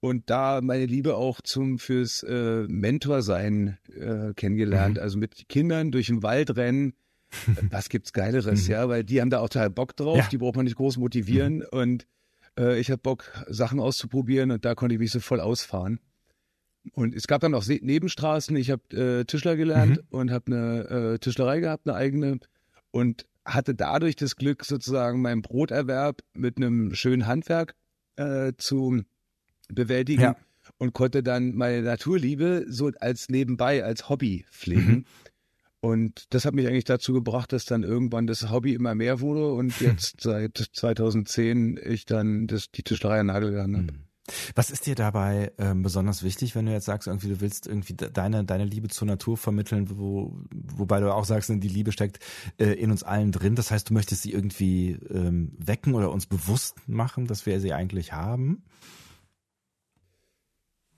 [0.00, 4.98] und da meine Liebe auch zum fürs äh, Mentorsein äh, kennengelernt.
[4.98, 6.94] Also mit Kindern durch den Wald rennen.
[7.70, 8.88] Was gibt's Geileres, ja?
[8.88, 10.18] Weil die haben da auch total Bock drauf.
[10.18, 10.28] Ja.
[10.30, 11.62] Die braucht man nicht groß motivieren.
[11.64, 12.06] Und
[12.58, 15.98] äh, ich habe Bock, Sachen auszuprobieren und da konnte ich mich so voll ausfahren.
[16.92, 18.54] Und es gab dann auch Se- Nebenstraßen.
[18.56, 22.38] Ich habe äh, Tischler gelernt und habe eine äh, Tischlerei gehabt, eine eigene.
[22.92, 27.74] Und hatte dadurch das Glück, sozusagen meinen Broterwerb mit einem schönen Handwerk
[28.16, 29.02] äh, zu
[29.68, 30.36] bewältigen Ja.
[30.78, 35.04] und konnte dann meine Naturliebe so als nebenbei, als Hobby pflegen.
[35.80, 39.52] Und das hat mich eigentlich dazu gebracht, dass dann irgendwann das Hobby immer mehr wurde
[39.52, 43.98] und jetzt seit 2010 ich dann das, die Tischlerei an Nagel gegangen habe.
[44.56, 47.92] Was ist dir dabei ähm, besonders wichtig, wenn du jetzt sagst, irgendwie du willst irgendwie
[47.94, 52.18] de- deine deine Liebe zur Natur vermitteln, wo, wobei du auch sagst, die Liebe steckt
[52.58, 53.54] äh, in uns allen drin.
[53.54, 57.72] Das heißt, du möchtest sie irgendwie ähm, wecken oder uns bewusst machen, dass wir sie
[57.72, 58.64] eigentlich haben.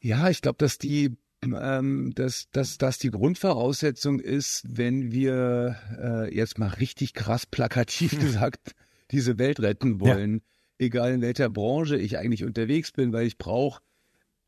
[0.00, 6.34] Ja, ich glaube, dass die, ähm, dass, dass das die Grundvoraussetzung ist, wenn wir äh,
[6.34, 8.74] jetzt mal richtig krass plakativ gesagt
[9.10, 10.42] diese Welt retten wollen,
[10.78, 13.80] egal in welcher Branche ich eigentlich unterwegs bin, weil ich brauche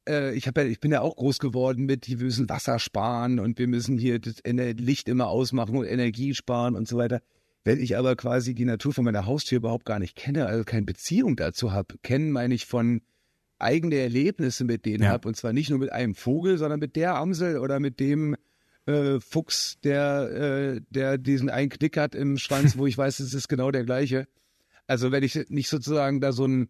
[0.09, 3.59] äh, ich ja, ich bin ja auch groß geworden mit, wir müssen Wasser sparen und
[3.59, 7.23] wir müssen hier das Licht immer ausmachen und Energie sparen und so weiter.
[7.63, 10.87] Wenn ich aber quasi die Natur von meiner Haustür überhaupt gar nicht kenne, also keine
[10.87, 13.03] Beziehung dazu habe, kennen meine ich von
[13.61, 15.11] eigene Erlebnisse mit denen Ja.
[15.11, 18.37] habe und zwar nicht nur mit einem Vogel, sondern mit der Amsel oder mit dem
[18.87, 23.35] äh, Fuchs, der äh, der diesen einen Knick hat im Schwanz, wo ich weiß, es
[23.35, 24.27] ist genau der gleiche.
[24.87, 26.69] Also wenn ich nicht sozusagen da so ein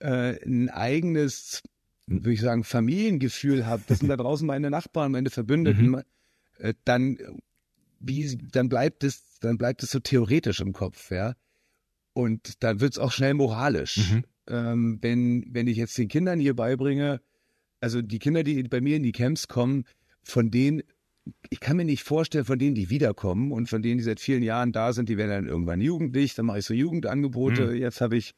[0.00, 1.62] äh, ein eigenes,
[2.06, 6.02] würde ich sagen, Familiengefühl habe, das sind da draußen meine Nachbarn, meine Verbündeten,
[6.58, 7.18] äh, dann
[8.00, 11.34] wie dann bleibt es dann bleibt es so theoretisch im Kopf, ja.
[12.12, 14.12] Und dann wird es auch schnell moralisch.
[14.48, 17.20] Ähm, wenn, wenn ich jetzt den Kindern hier beibringe,
[17.80, 19.84] also die Kinder, die bei mir in die Camps kommen,
[20.22, 20.82] von denen,
[21.50, 24.42] ich kann mir nicht vorstellen, von denen, die wiederkommen und von denen, die seit vielen
[24.42, 27.74] Jahren da sind, die werden dann irgendwann jugendlich, dann mache ich so Jugendangebote.
[27.74, 28.34] Jetzt habe ich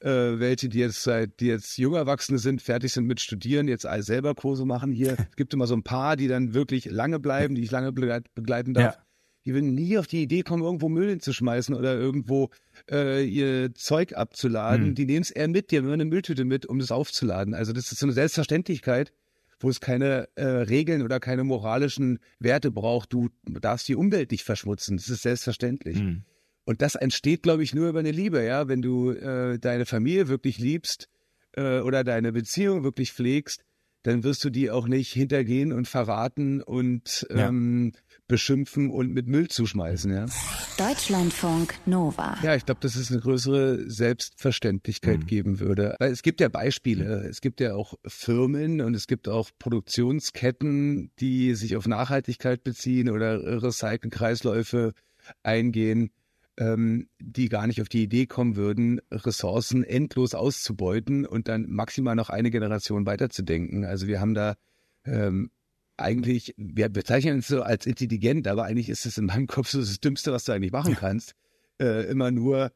[0.00, 3.86] äh, welche, die jetzt seit, die jetzt jung Erwachsene sind, fertig sind mit Studieren, jetzt
[3.86, 5.16] all selber Kurse machen hier.
[5.30, 8.32] Es gibt immer so ein paar, die dann wirklich lange bleiben, die ich lange begleit,
[8.34, 8.96] begleiten darf.
[8.96, 9.02] Ja.
[9.46, 12.50] Die würden nie auf die Idee kommen, irgendwo Müll hinzuschmeißen oder irgendwo
[12.90, 14.88] äh, ihr Zeug abzuladen.
[14.88, 14.94] Hm.
[14.94, 17.54] Die nehmen es eher mit, die haben immer eine Mülltüte mit, um das aufzuladen.
[17.54, 19.12] Also das ist so eine Selbstverständlichkeit,
[19.58, 23.12] wo es keine äh, Regeln oder keine moralischen Werte braucht.
[23.12, 24.98] Du darfst die Umwelt nicht verschmutzen.
[24.98, 25.98] Das ist selbstverständlich.
[25.98, 26.24] Hm.
[26.64, 28.68] Und das entsteht, glaube ich, nur über eine Liebe, ja.
[28.68, 31.08] Wenn du äh, deine Familie wirklich liebst
[31.52, 33.64] äh, oder deine Beziehung wirklich pflegst,
[34.02, 37.48] dann wirst du die auch nicht hintergehen und verraten und Ja.
[37.48, 37.92] ähm,
[38.28, 40.26] beschimpfen und mit Müll zuschmeißen, ja.
[40.78, 42.38] Deutschlandfunk Nova.
[42.42, 45.96] Ja, ich glaube, dass es eine größere Selbstverständlichkeit geben würde.
[45.98, 47.26] Weil es gibt ja Beispiele.
[47.28, 53.10] Es gibt ja auch Firmen und es gibt auch Produktionsketten, die sich auf Nachhaltigkeit beziehen
[53.10, 54.92] oder Recycle-Kreisläufe
[55.42, 56.10] eingehen,
[56.60, 62.14] ähm, die gar nicht auf die Idee kommen würden, Ressourcen endlos auszubeuten und dann maximal
[62.14, 63.84] noch eine Generation weiterzudenken.
[63.84, 64.56] Also wir haben da
[65.06, 65.50] ähm,
[65.96, 69.80] eigentlich, wir bezeichnen uns so als intelligent, aber eigentlich ist es in meinem Kopf so
[69.80, 71.34] das Dümmste, was du eigentlich machen kannst,
[71.80, 72.72] äh, immer nur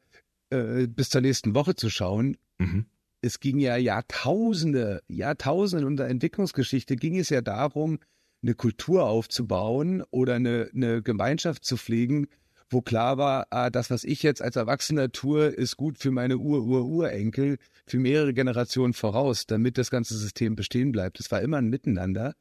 [0.49, 2.39] äh, bis zur nächsten Woche zu schauen.
[2.59, 2.87] Mhm.
[3.21, 7.99] Es ging ja Jahrtausende, Jahrtausende in unserer Entwicklungsgeschichte ging es ja darum,
[8.43, 12.29] eine Kultur aufzubauen oder eine, eine Gemeinschaft zu pflegen,
[12.75, 16.37] wo klar war, ah, das, was ich jetzt als Erwachsener tue, ist gut für meine
[16.37, 17.57] Ur-Ur-Urenkel,
[17.87, 21.21] für mehrere Generationen voraus, damit das ganze System bestehen bleibt.
[21.21, 22.35] Es war immer ein Miteinander.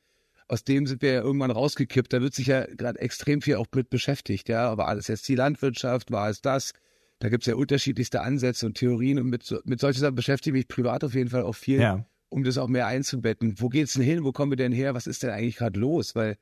[0.49, 2.11] Aus dem sind wir ja irgendwann rausgekippt.
[2.11, 4.49] Da wird sich ja gerade extrem viel auch mit beschäftigt.
[4.49, 6.73] Ja, aber alles jetzt die Landwirtschaft, war es das?
[7.19, 10.63] Da gibt es ja unterschiedlichste Ansätze und Theorien und mit, mit solchen Sachen beschäftige ich
[10.63, 12.05] mich privat auf jeden Fall auch viel, Ja.
[12.27, 13.55] um das auch mehr einzubetten.
[13.61, 14.25] Wo geht's denn hin?
[14.25, 14.93] Wo kommen wir denn her?
[14.93, 16.15] Was ist denn eigentlich gerade los?
[16.15, 16.35] Weil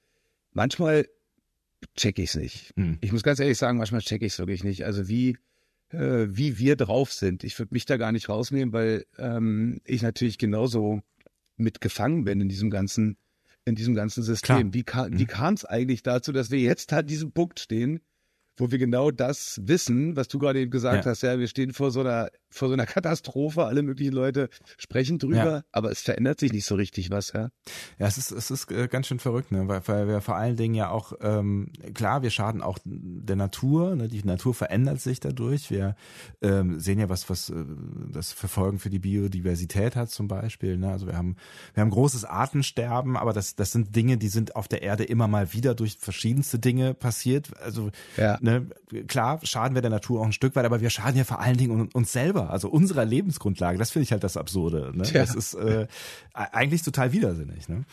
[0.51, 1.05] manchmal
[1.95, 2.73] check ich's nicht.
[2.75, 2.97] Hm.
[3.01, 4.85] Ich muss ganz ehrlich sagen, manchmal check ich's wirklich nicht.
[4.85, 5.37] Also wie,
[5.89, 7.43] äh, wie wir drauf sind.
[7.43, 11.01] Ich würde mich da gar nicht rausnehmen, weil ähm, ich natürlich genauso
[11.57, 13.17] mit gefangen bin in diesem ganzen,
[13.65, 14.71] in diesem ganzen System.
[14.71, 14.73] Klar.
[14.73, 15.19] Wie, ka Mhm.
[15.19, 17.99] wie kam es eigentlich dazu, dass wir jetzt an diesem Punkt stehen,
[18.57, 21.11] wo wir genau das wissen, was du gerade eben gesagt Ja.
[21.11, 25.17] hast, ja, wir stehen vor so einer, vor so einer Katastrophe, alle möglichen Leute sprechen
[25.19, 25.61] drüber, Ja.
[25.71, 27.49] aber es verändert sich nicht so richtig was, ja.
[27.97, 29.67] Ja, es ist, es ist äh, ganz schön verrückt, ne?
[29.67, 33.95] weil, weil wir vor allen Dingen ja auch, ähm, klar, wir schaden auch der Natur,
[33.95, 34.07] ne?
[34.07, 35.71] die Natur verändert sich dadurch.
[35.71, 35.95] Wir
[36.41, 37.55] ähm, sehen ja, was, was äh,
[38.11, 40.77] das für Folgen für die Biodiversität hat zum Beispiel.
[40.77, 40.89] Ne?
[40.91, 41.35] Also wir haben,
[41.73, 45.27] wir haben großes Artensterben, aber das, das sind Dinge, die sind auf der Erde immer
[45.27, 47.51] mal wieder durch verschiedenste Dinge passiert.
[47.61, 48.37] Also Ja.
[48.41, 48.67] ne?
[49.07, 51.57] klar, schaden wir der Natur auch ein Stück weit, aber wir schaden ja vor allen
[51.57, 53.77] Dingen un- uns selber, also unserer Lebensgrundlage.
[53.77, 54.91] Das finde ich halt das Absurde.
[54.95, 55.03] Ne?
[55.13, 55.87] Das ist äh,
[56.33, 57.69] eigentlich total widersinnig.
[57.69, 57.85] Ne?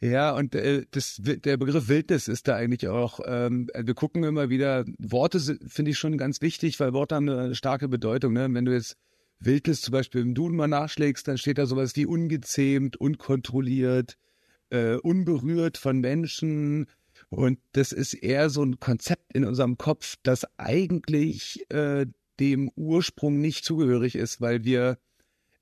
[0.00, 4.48] Ja, und äh, das, der Begriff Wildnis ist da eigentlich auch, ähm, wir gucken immer
[4.48, 8.32] wieder, Worte finde ich schon ganz wichtig, weil Worte haben eine starke Bedeutung.
[8.32, 8.48] Ne?
[8.52, 8.96] Wenn du jetzt
[9.40, 14.16] Wildnis zum Beispiel im Duden mal nachschlägst, dann steht da sowas wie ungezähmt, unkontrolliert,
[14.70, 16.86] äh, unberührt von Menschen.
[17.28, 22.06] Und das ist eher so ein Konzept in unserem Kopf, das eigentlich äh,
[22.40, 24.98] dem Ursprung nicht zugehörig ist, weil wir,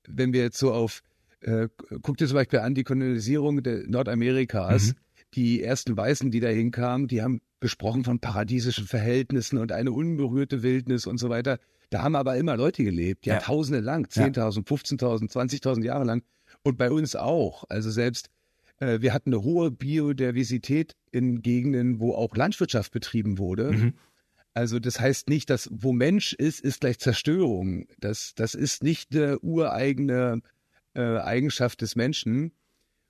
[0.07, 1.01] wenn wir jetzt so auf
[1.41, 1.69] äh,
[2.01, 4.93] guck dir zum Beispiel an die Kolonisierung der Nordamerikas.
[5.33, 10.63] Die ersten Weißen, die da hinkamen, die haben gesprochen von paradiesischen Verhältnissen und eine unberührte
[10.63, 11.59] Wildnis und so weiter.
[11.89, 13.33] Da haben aber immer Leute gelebt, Ja.
[13.35, 16.23] Jahrtausende lang, 10.000, 15.000, 20.000 Jahre lang.
[16.63, 17.65] Und bei uns auch.
[17.69, 18.29] Also selbst,
[18.79, 23.71] äh, wir hatten eine hohe Biodiversität in Gegenden, wo auch Landwirtschaft betrieben wurde.
[23.71, 23.93] Mhm.
[24.57, 27.85] Also das heißt nicht, dass wo Mensch ist, ist gleich Zerstörung.
[27.99, 30.41] Das, das ist nicht eine ureigene
[30.95, 32.53] äh, Eigenschaft des Menschen,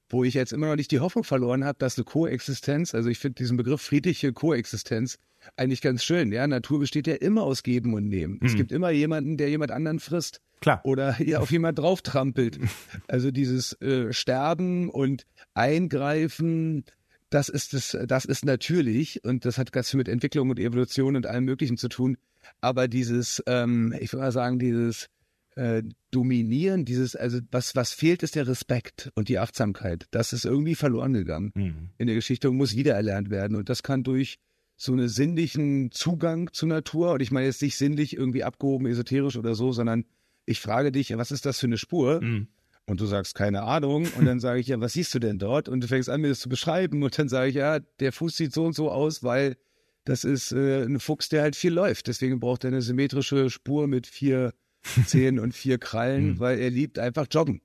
[0.09, 3.19] wo ich jetzt immer noch nicht die Hoffnung verloren habe, dass eine Koexistenz, also ich
[3.19, 5.19] finde diesen Begriff friedliche Koexistenz
[5.55, 6.33] eigentlich ganz schön.
[6.33, 8.41] Ja, Natur besteht ja immer aus Geben und Nehmen.
[8.43, 10.81] Es gibt immer jemanden, der jemand anderen frisst Klar.
[10.83, 12.59] oder hier auf jemand drauf trampelt.
[13.07, 16.83] Also dieses äh, Sterben und Eingreifen,
[17.29, 21.15] das ist das, das ist natürlich und das hat ganz viel mit Entwicklung und Evolution
[21.15, 22.17] und allem Möglichen zu tun.
[22.61, 25.07] Aber dieses, ähm, ich würde mal sagen, dieses
[25.55, 30.07] äh, Dominieren, dieses, also was, was fehlt, ist der Respekt und die Achtsamkeit.
[30.11, 31.89] Das ist irgendwie verloren gegangen Mhm.
[31.97, 33.57] in der Geschichte und muss wiedererlernt werden.
[33.57, 34.37] Und das kann durch
[34.77, 39.35] so einen sinnlichen Zugang zur Natur, und ich meine jetzt nicht sinnlich irgendwie abgehoben, esoterisch
[39.35, 40.05] oder so, sondern
[40.45, 42.21] ich frage dich, was ist das für eine Spur?
[42.21, 42.47] Mhm.
[42.87, 44.07] Und du sagst, keine Ahnung.
[44.17, 45.67] Und dann sage ich, ja, was siehst du denn dort?
[45.67, 47.03] Und du fängst an, mir das zu beschreiben.
[47.03, 49.57] Und dann sage ich, ja, der Fuß sieht so und so aus, weil
[50.05, 52.07] das ist äh, ein Fuchs, der halt viel läuft.
[52.07, 54.53] Deswegen braucht er eine symmetrische Spur mit vier
[55.05, 57.61] Zehen und vier Krallen, weil er liebt einfach joggen.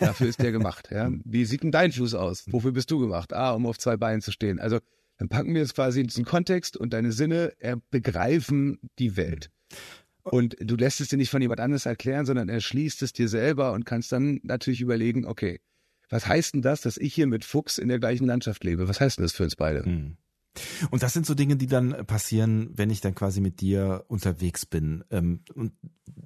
[0.00, 0.88] Dafür ist der gemacht.
[0.90, 1.10] Ja.
[1.24, 2.44] Wie sieht denn dein Fuß aus?
[2.50, 3.32] Wofür bist du gemacht?
[3.32, 4.58] Ah, um auf zwei Beinen zu stehen.
[4.58, 4.80] Also
[5.18, 9.50] dann packen wir es quasi in diesen Kontext und deine Sinne er begreifen die Welt.
[10.32, 13.72] Und du lässt es dir nicht von jemand anderes erklären, sondern erschließt es dir selber
[13.72, 15.60] und kannst dann natürlich überlegen, okay,
[16.08, 18.88] was heißt denn das, dass ich hier mit Fuchs in der gleichen Landschaft lebe?
[18.88, 19.88] Was heißt denn das für uns beide?
[19.88, 20.16] Mhm.
[20.90, 24.66] Und das sind so Dinge, die dann passieren, wenn ich dann quasi mit dir unterwegs
[24.66, 25.04] bin.
[25.10, 25.72] Ähm, Und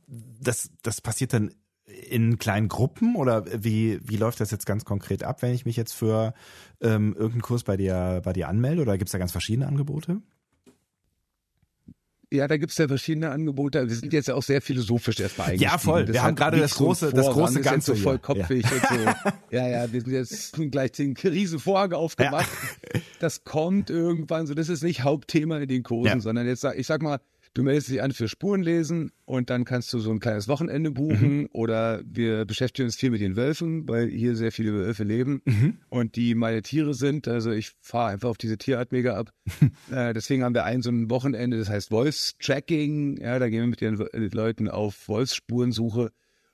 [0.07, 1.55] das, das passiert dann
[1.87, 5.77] in kleinen Gruppen oder wie, wie läuft das jetzt ganz konkret ab, wenn ich mich
[5.77, 6.35] jetzt für
[6.83, 10.21] ähm, irgendeinen Kurs bei dir, bei dir anmelde oder gibt es da ganz verschiedene Angebote?
[12.31, 13.88] Ja, da gibt's ja verschiedene Angebote.
[13.88, 15.71] Wir sind jetzt ja auch sehr philosophisch erstmal eingestiegen.
[15.73, 16.09] Ja, voll.
[16.09, 19.31] Wir haben gerade das große- das große ist jetzt Ganze so vollkopfig und so.
[19.51, 22.47] Ja, ja, wir sind jetzt gleich den riesen Vorhang aufgemacht.
[23.19, 24.53] Das kommt irgendwann so.
[24.53, 26.21] Das ist nicht Hauptthema in den Kursen, Ja.
[26.21, 27.19] sondern jetzt ich sag mal,
[27.59, 31.38] du meldest dich an für Spurenlesen und dann kannst du so ein kleines Wochenende buchen
[31.40, 31.49] Mhm.
[31.53, 35.79] oder wir beschäftigen uns viel mit den Wölfen, weil hier sehr viele Wölfe leben Mhm.
[35.88, 37.27] und die meine Tiere sind.
[37.27, 39.33] Also ich fahre einfach auf diese Tierart mega ab.
[39.90, 43.16] äh, deswegen haben wir ein so ein Wochenende, das heißt Wolfstracking.
[43.21, 46.12] Ja, da gehen wir mit den äh, Leuten auf Wolfsspurensuche.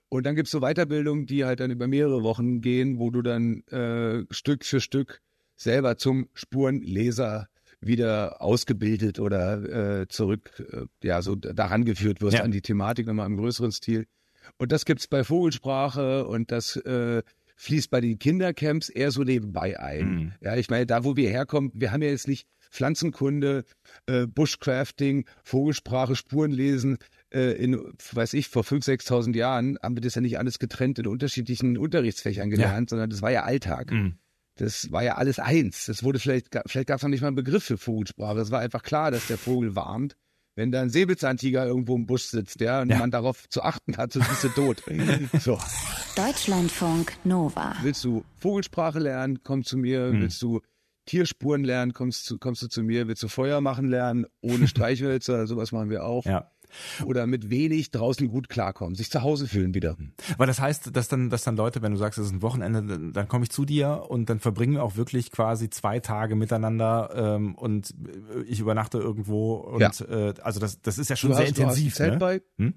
[0.08, 3.62] Und dann gibt's so Weiterbildungen, die halt dann über mehrere Wochen gehen, wo du dann
[3.68, 5.20] äh, Stück für Stück
[5.56, 7.48] selber zum Spurenleser
[7.86, 12.42] wieder ausgebildet oder äh, zurück, äh, ja, so daran geführt wirst Ja.
[12.44, 14.06] an die Thematik nochmal im größeren Stil.
[14.58, 17.22] Und das gibt's bei Vogelsprache und das äh,
[17.56, 20.08] fließt bei den Kindercamps eher so nebenbei ein.
[20.14, 20.32] Mhm.
[20.40, 23.64] Ja, ich meine, da wo wir herkommen, wir haben ja jetzt nicht Pflanzenkunde,
[24.06, 26.98] äh, Bushcrafting, Vogelsprache, Spurenlesen.
[27.32, 27.74] Äh, in,
[28.12, 31.78] weiß ich, vor 5.000, 6.000 Jahren haben wir das ja nicht alles getrennt in unterschiedlichen
[31.78, 33.92] Unterrichtsfächern gelernt, sondern das war ja Alltag.
[33.92, 34.14] Mhm.
[34.56, 35.86] Das war ja alles eins.
[35.86, 38.38] Das wurde vielleicht, vielleicht gab es noch nicht mal einen Begriff für Vogelsprache.
[38.40, 40.16] Es war einfach klar, dass der Vogel warnt.
[40.56, 42.98] Wenn da ein Säbelzahntiger irgendwo im Busch sitzt, ja, und Ja.
[42.98, 44.82] man darauf zu achten hat, sonst bist du tot.
[45.40, 45.58] so.
[46.14, 47.74] Deutschlandfunk Nova.
[47.82, 50.10] Willst du Vogelsprache lernen, komm zu mir.
[50.12, 50.20] Hm.
[50.20, 50.60] Willst du
[51.06, 53.08] Tierspuren lernen, kommst, zu, kommst du zu mir.
[53.08, 56.24] Willst du Feuer machen lernen, ohne Streichhölzer, sowas machen wir auch.
[56.24, 56.52] Ja.
[57.04, 59.96] Oder mit wenig draußen gut klarkommen, sich zu Hause fühlen wieder.
[60.34, 62.82] Aber das heißt, dass dann, dass dann Leute, wenn du sagst, es ist ein Wochenende,
[62.82, 66.34] dann- dann komme ich zu dir und dann verbringen wir auch wirklich quasi zwei Tage
[66.36, 67.90] miteinander ähm, und
[68.34, 69.90] äh, ich übernachte irgendwo und Ja.
[70.08, 71.92] äh, also das, das ist ja schon Du sehr hast- du hast intensiv.
[72.00, 72.42] ein Zelt ne?
[72.58, 72.74] Hm?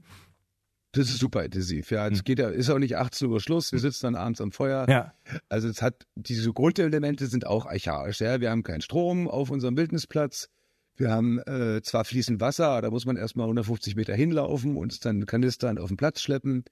[0.94, 1.92] Das ist super intensiv.
[1.92, 3.72] Ja, es geht ja, ist auch nicht 18 Uhr Schluss.
[3.72, 4.88] Wir sitzen dann abends am Feuer.
[4.90, 5.14] Ja.
[5.50, 8.22] Also es hat, diese Grundelemente sind auch archaisch.
[8.22, 10.50] Ja, wir haben keinen Strom auf unserem Wildnisplatz.
[10.98, 15.26] Wir haben äh, zwar fließend Wasser, da muss man erstmal 150 Meter hinlaufen und dann
[15.26, 16.64] Kanistern auf den Platz schleppen.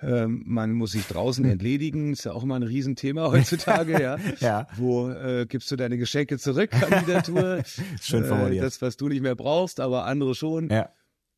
[0.00, 4.18] Ähm, man muss sich draußen entledigen, ist ja auch immer ein Riesenthema heutzutage, ja.
[4.40, 4.66] Ja.
[4.76, 7.62] Wo äh, gibst du deine Geschenke zurück an die Natur?
[8.02, 8.62] Schön formuliert.
[8.62, 10.90] Äh, das, was du nicht mehr brauchst, aber andere schon Ja.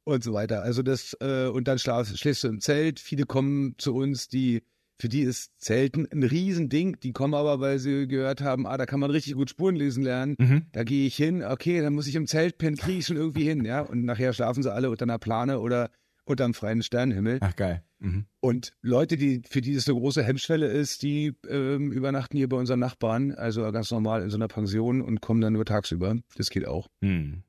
[0.05, 0.63] und so weiter.
[0.63, 3.01] Also das äh, und dann schlaf, schläfst du im Zelt.
[3.01, 4.63] Viele kommen zu uns, die
[4.99, 6.99] für die ist Zelten ein Riesending.
[7.01, 10.05] Die kommen aber, weil sie gehört haben, ah, da kann man richtig gut Spuren lesen
[10.05, 10.37] lernen.
[10.39, 10.67] Mhm.
[10.73, 11.43] Da gehe ich hin.
[11.43, 13.81] Okay, dann muss ich im Zelt pennen, kriege ich schon irgendwie hin, ja.
[13.81, 15.91] Und nachher schlafen sie alle unter einer Plane oder
[16.25, 17.39] unterm freien Sternenhimmel.
[17.41, 17.83] Ach geil.
[17.99, 18.27] Mhm.
[18.41, 22.57] Und Leute, die für die das eine große Hemmschwelle ist, die ähm, übernachten hier bei
[22.57, 26.17] unseren Nachbarn, also ganz normal in so einer Pension und kommen dann nur tagsüber.
[26.37, 26.89] Das geht auch.
[27.03, 27.43] Hm.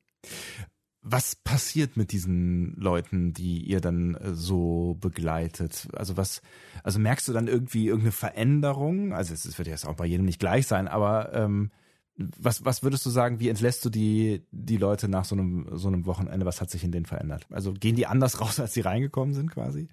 [1.08, 5.88] Was passiert mit diesen Leuten, die ihr dann äh, so begleitet?
[5.94, 6.42] Also was,
[6.84, 9.14] also merkst du dann irgendwie irgendeine Veränderung?
[9.14, 11.70] Also es wird jetzt auch bei jedem nicht gleich sein, aber ähm,
[12.18, 15.90] was, was würdest du sagen, wie entlässt du die, die Leute nach so einem, so
[15.90, 16.46] einem Wochenende?
[16.46, 17.46] Was hat sich in denen verändert?
[17.52, 19.90] Also gehen die anders raus, als sie reingekommen sind quasi?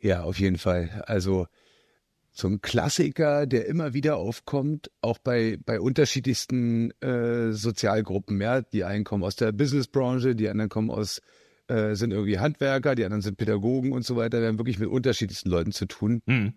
[0.00, 1.04] Ja, auf jeden Fall.
[1.06, 1.46] Also
[2.36, 8.40] so ein Klassiker, der immer wieder aufkommt, auch bei, bei unterschiedlichsten äh, Sozialgruppen.
[8.40, 11.22] Ja, die einen kommen aus der Businessbranche, die anderen kommen aus,
[11.68, 14.40] äh, sind irgendwie Handwerker, die anderen sind Pädagogen und so weiter.
[14.40, 16.22] Wir haben wirklich mit unterschiedlichsten Leuten zu tun.
[16.26, 16.54] Hm.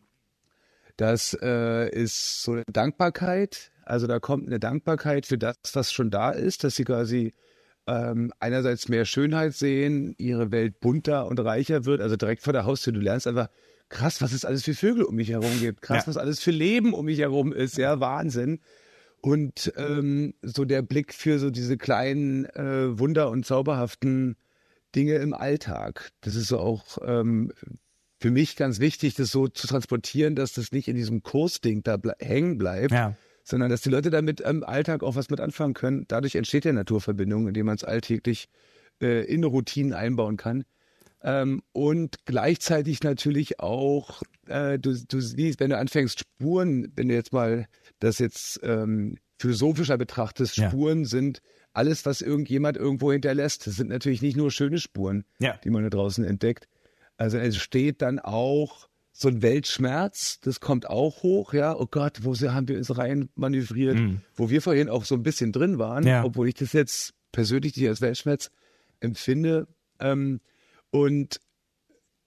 [0.97, 3.71] Das äh, ist so eine Dankbarkeit.
[3.85, 7.33] Also da kommt eine Dankbarkeit für das, was schon da ist, dass sie quasi
[7.85, 12.65] ähm, einerseits mehr Schönheit sehen, ihre Welt bunter und reicher wird, also direkt vor der
[12.65, 12.93] Haustür.
[12.93, 13.49] Du lernst einfach,
[13.89, 16.07] krass, was es alles für Vögel um mich herum gibt, krass, Ja.
[16.07, 18.59] was alles für Leben um mich herum ist, ja, Wahnsinn.
[19.21, 24.35] Und ähm, so der Blick für so diese kleinen äh, Wunder und zauberhaften
[24.95, 26.11] Dinge im Alltag.
[26.21, 27.51] Das ist so auch ähm,
[28.21, 31.97] für mich ganz wichtig, das so zu transportieren, dass das nicht in diesem Kursding da
[31.97, 33.15] ble hängen bleibt, Ja.
[33.43, 36.05] sondern dass die Leute damit im Alltag auch was mit anfangen können.
[36.07, 38.49] Dadurch entsteht ja Naturverbindung, indem man es alltäglich
[39.01, 40.63] äh, in Routinen einbauen kann.
[41.23, 47.15] Ähm, und gleichzeitig natürlich auch, äh, du, du siehst, wenn du anfängst, Spuren, wenn du
[47.15, 47.67] jetzt mal
[47.99, 50.69] das jetzt ähm, philosophischer betrachtest, Ja.
[50.69, 51.41] Spuren sind
[51.73, 53.67] alles, was irgendjemand irgendwo hinterlässt.
[53.67, 55.59] Das sind natürlich nicht nur schöne Spuren, Ja.
[55.63, 56.67] die man da draußen entdeckt.
[57.17, 61.75] Also es steht dann auch so ein Weltschmerz, das kommt auch hoch, ja.
[61.75, 63.97] Oh Gott, wo haben wir uns rein manövriert,
[64.35, 66.23] wo wir vorhin auch so ein bisschen drin waren, Ja.
[66.23, 68.51] obwohl ich das jetzt persönlich nicht als Weltschmerz
[68.99, 69.67] empfinde.
[69.99, 70.39] Ähm,
[70.91, 71.39] und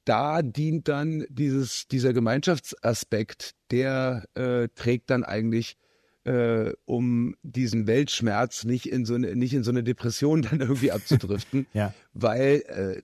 [0.04, 5.76] da dient dann dieses, dieser Gemeinschaftsaspekt, der äh, trägt dann eigentlich,
[6.24, 10.92] äh, um diesen Weltschmerz nicht in so eine, nicht in so eine Depression dann irgendwie
[10.92, 11.94] abzudriften, Ja.
[12.12, 13.02] weil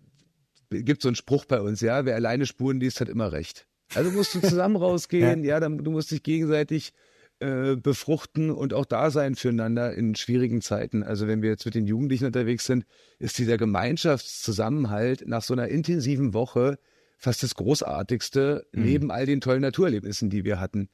[0.70, 3.66] äh, gibt so einen Spruch bei uns, ja, wer alleine Spuren liest, hat immer recht.
[3.94, 6.92] Also musst du zusammen rausgehen, ja, dann, du musst dich gegenseitig
[7.40, 11.02] äh, befruchten und auch da sein füreinander in schwierigen Zeiten.
[11.02, 12.86] Also wenn wir jetzt mit den Jugendlichen unterwegs sind,
[13.18, 16.78] ist dieser Gemeinschaftszusammenhalt nach so einer intensiven Woche
[17.18, 20.88] fast das Großartigste neben all den tollen Naturerlebnissen, die wir hatten,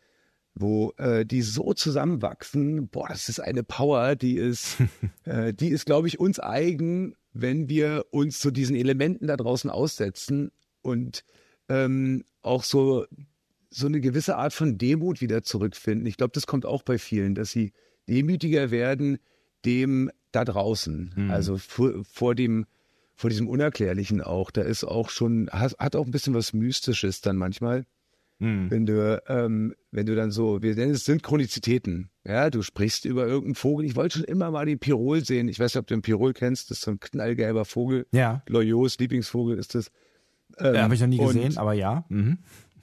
[0.55, 2.89] wo äh, die so zusammenwachsen.
[2.89, 4.79] Boah, das ist eine Power, die ist,
[5.25, 9.71] äh, die ist, glaube ich, uns eigen, wenn wir uns zu diesen Elementen da draußen
[9.71, 10.51] aussetzen
[10.83, 11.25] und
[11.69, 13.07] ähm, auch so
[13.73, 16.07] so eine gewisse Art von Demut wieder zurückfinden.
[16.07, 17.73] Ich glaube, das kommt auch bei vielen, dass sie
[18.09, 19.19] demütiger werden
[19.65, 21.29] dem da draußen.
[21.31, 22.67] Also vor, vor dem
[23.15, 24.51] vor diesem Unerklärlichen auch.
[24.51, 27.85] Da ist auch schon hat, hat auch ein bisschen was Mystisches dann manchmal,
[28.41, 28.71] Hm.
[28.71, 32.11] wenn du ähm, wenn du dann so wir nennen es Synchronizitäten.
[32.27, 33.87] Ja, du sprichst über irgendeinen Vogel.
[33.87, 35.47] Ich wollte schon immer mal den Pirol sehen.
[35.49, 36.71] Ich weiß nicht, ob du den Pirol kennst.
[36.71, 38.07] Das ist so ein knallgelber Vogel.
[38.13, 38.43] Ja.
[38.49, 39.91] Loyos Lieblingsvogel ist das.
[40.59, 42.05] Ähm, Ja, Habe ich noch nie gesehen, aber ja.
[42.09, 42.39] Mhm.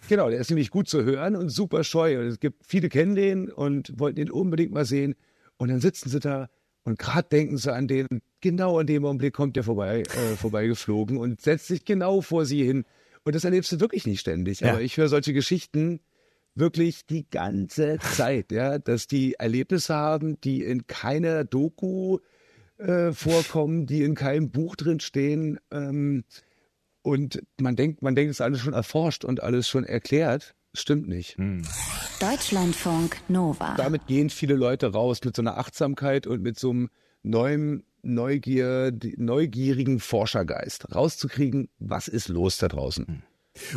[0.07, 2.19] Genau, der ist nämlich gut zu hören und super scheu.
[2.19, 5.15] Und es gibt viele kennen den und wollten den unbedingt mal sehen.
[5.57, 6.49] Und dann sitzen sie da
[6.83, 8.07] Und gerade denken sie an den,
[8.41, 12.63] genau in dem Augenblick kommt der vorbei, äh, vorbeigeflogen und setzt sich genau vor sie
[12.63, 12.85] hin.
[13.23, 14.61] Und das erlebst du wirklich nicht ständig.
[14.61, 14.71] Ja.
[14.71, 15.99] Aber ich höre solche Geschichten
[16.55, 22.19] wirklich die ganze Zeit, ja, dass die Erlebnisse haben, die in keiner Doku
[22.77, 25.59] äh, vorkommen, die in keinem Buch drin stehen.
[25.71, 26.23] Ähm,
[27.01, 30.55] und man denkt, man denkt, es ist alles schon erforscht und alles schon erklärt.
[30.73, 31.35] Stimmt nicht.
[32.19, 33.75] Deutschlandfunk Nova.
[33.75, 36.89] Damit gehen viele Leute raus mit so einer Achtsamkeit und mit so einem
[37.23, 43.23] neuen Neugier, neugierigen Forschergeist, rauszukriegen, was ist los da draußen.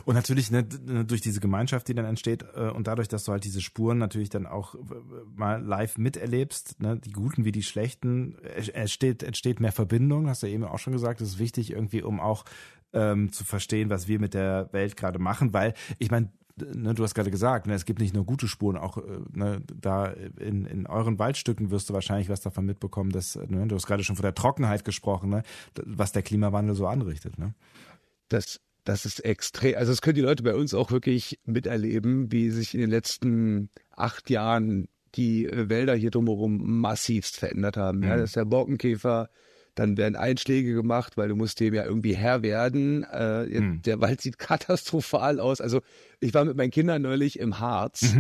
[0.04, 3.32] Und natürlich ne, d- durch diese Gemeinschaft, die dann entsteht äh, und dadurch, dass du
[3.32, 4.78] halt diese Spuren natürlich dann auch äh,
[5.34, 8.38] mal live miterlebst, ne, die guten wie die schlechten,
[8.74, 12.20] entsteht, entsteht mehr Verbindung, hast du eben auch schon gesagt, das ist wichtig irgendwie, um
[12.20, 12.44] auch
[12.92, 17.02] ähm, zu verstehen, was wir mit der Welt gerade machen, weil ich meine, ne, du
[17.02, 20.66] hast gerade gesagt, ne, es gibt nicht nur gute Spuren, auch äh, ne, da in,
[20.66, 24.16] in euren Waldstücken wirst du wahrscheinlich was davon mitbekommen, dass, ne, du hast gerade schon
[24.16, 25.42] von der Trockenheit gesprochen, ne,
[25.84, 27.38] was der Klimawandel so anrichtet.
[27.38, 27.54] Ne?
[28.28, 32.50] Das, das ist extrem, also das können die Leute bei uns auch wirklich miterleben, wie
[32.50, 38.02] sich in den letzten acht Jahren die äh, Wälder hier drumherum massivst verändert haben.
[38.02, 39.28] Ja, das ist der Borkenkäfer,
[39.74, 43.04] dann werden Einschläge gemacht, weil du musst dem ja irgendwie Herr werden.
[43.04, 45.60] Äh, jetzt- Der Wald sieht katastrophal aus.
[45.60, 45.80] Also
[46.20, 48.14] ich war mit meinen Kindern neulich im Harz.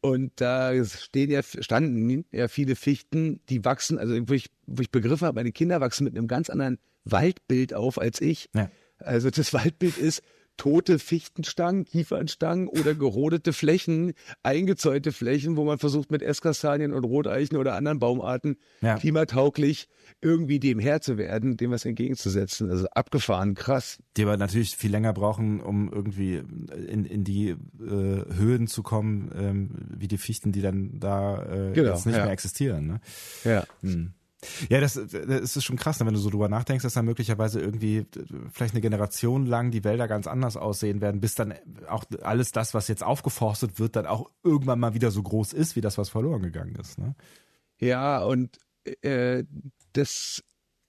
[0.00, 4.90] Und da stehen ja, standen ja viele Fichten, die wachsen, also wo ich, wo ich
[4.90, 8.50] begriffen habe, meine Kinder wachsen mit einem ganz anderen Waldbild auf als ich.
[8.54, 8.70] Ja.
[8.98, 10.22] Also das Waldbild ist
[10.56, 17.56] tote Fichtenstangen, Kiefernstangen oder gerodete Flächen, eingezäunte Flächen, wo man versucht mit Esskastanien und Roteichen
[17.56, 18.96] oder anderen Baumarten Ja.
[18.96, 19.88] klimatauglich
[20.20, 22.70] irgendwie dem Herr zu werden, dem was entgegenzusetzen.
[22.70, 23.98] Also abgefahren, krass.
[24.16, 26.42] die aber natürlich viel länger brauchen, um irgendwie
[26.88, 31.72] in, in die äh, Höhen zu kommen, ähm, wie die Fichten, die dann da äh,
[31.72, 32.24] Genau, jetzt nicht ja.
[32.24, 32.86] mehr existieren.
[32.86, 33.00] Ne?
[33.44, 33.64] Ja.
[34.68, 37.60] Ja, das, das ist schon krass, ne, wenn du so drüber nachdenkst, dass dann möglicherweise
[37.60, 38.06] irgendwie äh,
[38.52, 41.54] vielleicht eine Generation lang die Wälder ganz anders aussehen werden, bis dann
[41.88, 45.76] auch alles das, was jetzt aufgeforstet wird, dann auch irgendwann mal wieder so groß ist,
[45.76, 46.98] wie das, was verloren gegangen ist.
[46.98, 47.14] Ne?
[47.78, 48.58] Ja, und
[49.02, 49.44] äh,
[49.92, 50.42] das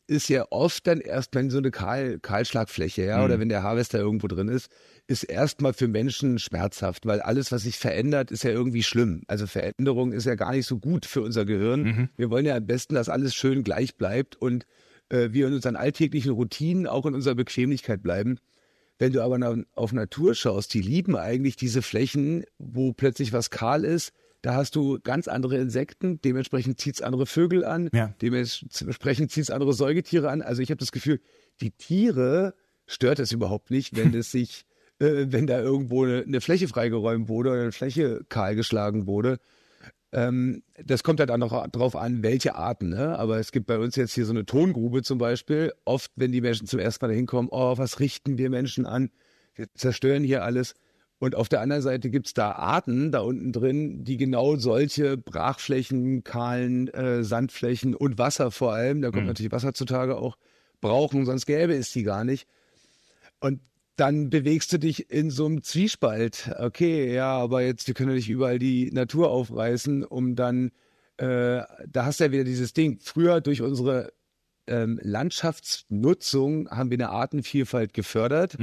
[0.07, 3.99] ist ja oft dann erst, wenn so eine Kahl, Kahlschlagfläche, ja, oder wenn der Harvester
[3.99, 4.69] irgendwo drin ist,
[5.07, 9.23] ist erstmal für Menschen schmerzhaft, weil alles, was sich verändert, ist ja irgendwie schlimm.
[9.27, 11.85] Also Veränderung ist ja gar nicht so gut für unser Gehirn.
[12.17, 14.65] Wir wollen ja am besten, dass alles schön gleich bleibt und
[15.09, 18.37] äh, wir in unseren alltäglichen Routinen auch in unserer Bequemlichkeit bleiben.
[18.97, 23.49] Wenn du aber na, auf Natur schaust, die lieben eigentlich diese Flächen, wo plötzlich was
[23.49, 24.13] kahl ist.
[24.45, 28.13] Da hast du ganz andere Insekten, dementsprechend zieht's andere Vögel an, Ja.
[28.21, 30.43] dementsprechend zieht's andere Säugetiere an.
[30.43, 31.19] Also ich habe das Gefühl,
[31.61, 32.53] die Tiere
[32.85, 34.67] stört es überhaupt nicht, wenn es sich,
[34.99, 39.39] äh, wenn da irgendwo eine, eine Fläche freigeräumt wurde oder eine Fläche kahl geschlagen wurde.
[40.11, 42.89] Ähm, das kommt halt auch noch drauf an, welche Arten.
[42.89, 43.17] Ne?
[43.17, 45.73] Aber es gibt bei uns jetzt hier so eine Tongrube zum Beispiel.
[45.85, 49.09] Oft, wenn die Menschen zum ersten Mal da hinkommen, oh, was richten wir Menschen an?
[49.55, 50.75] Wir zerstören hier alles.
[51.18, 56.24] Und auf der anderen Seite gibt's da Arten da unten drin, die genau solche Brachflächen,
[56.24, 60.38] kahlen äh, Sandflächen und Wasser vor allem, da kommt natürlich Wasser zutage auch,
[60.82, 62.47] brauchen, sonst gäbe es die gar nicht.
[63.39, 63.61] Und
[63.95, 66.51] dann bewegst du dich in so einem Zwiespalt.
[66.59, 70.72] Okay, ja, aber jetzt, wir können ja nicht überall die Natur aufreißen, um dann,
[71.18, 72.99] äh, da hast du ja wieder dieses Ding.
[73.01, 74.11] Früher durch unsere
[74.68, 78.57] ähm, Landschaftsnutzung haben wir eine Artenvielfalt gefördert.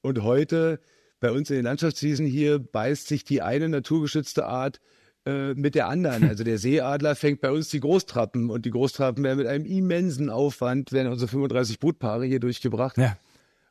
[0.00, 0.80] Und heute
[1.26, 4.80] bei uns in den Landschaftswiesen hier beißt sich die eine naturgeschützte Art
[5.26, 6.22] äh, mit der anderen.
[6.28, 10.30] Also der Seeadler fängt bei uns die Großtrappen und die Großtrappen werden mit einem immensen
[10.30, 12.96] Aufwand, werden unsere 35 Brutpaare hier durchgebracht.
[12.96, 13.18] Ja.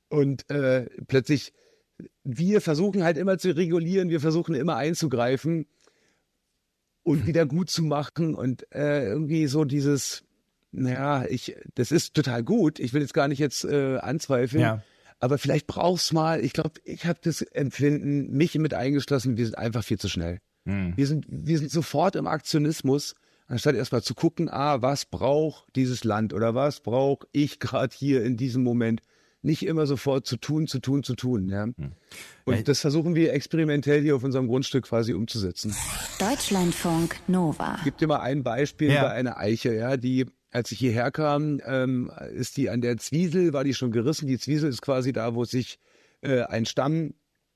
[0.10, 1.54] Und äh, plötzlich,
[2.26, 5.66] wir versuchen halt immer zu regulieren, wir versuchen immer einzugreifen
[7.04, 10.26] und wieder gut zu machen und äh, irgendwie so dieses,
[10.74, 12.80] naja, ich, das ist total gut.
[12.80, 14.62] Ich will jetzt gar nicht jetzt äh, anzweifeln.
[14.62, 14.84] Ja.
[15.20, 19.58] Aber vielleicht brauchst mal, ich glaube, ich habe das Empfinden, mich mit eingeschlossen, wir sind
[19.58, 20.40] einfach viel zu schnell.
[20.68, 23.14] Wir, sind, wir sind sofort im Aktionismus,
[23.48, 28.24] anstatt erstmal zu gucken, ah, was braucht dieses Land oder was brauche ich gerade hier
[28.24, 29.02] in diesem Moment.
[29.44, 31.50] Nicht immer sofort zu tun, zu tun, zu tun.
[31.50, 31.68] Ja?
[32.46, 35.76] Und das versuchen wir experimentell hier auf unserem Grundstück quasi umzusetzen.
[36.20, 37.76] Deutschlandfunk Nova.
[37.78, 39.04] Ich gebe dir mal ein Beispiel Ja.
[39.04, 40.26] bei einer Eiche, ja, die,
[40.56, 44.28] als ich hierher kam, ähm, ist die an der Zwiesel, war die schon gerissen.
[44.28, 45.80] Die Zwiesel ist quasi da, wo sich
[46.22, 47.14] äh, ein Stamm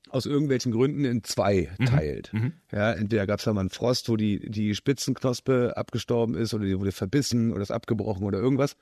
[0.10, 2.32] aus irgendwelchen Gründen in zwei teilt.
[2.72, 6.66] Ja, entweder gab es da mal einen Frost, wo die, die Spitzenknospe abgestorben ist oder
[6.66, 8.76] die wurde verbissen oder ist abgebrochen oder irgendwas.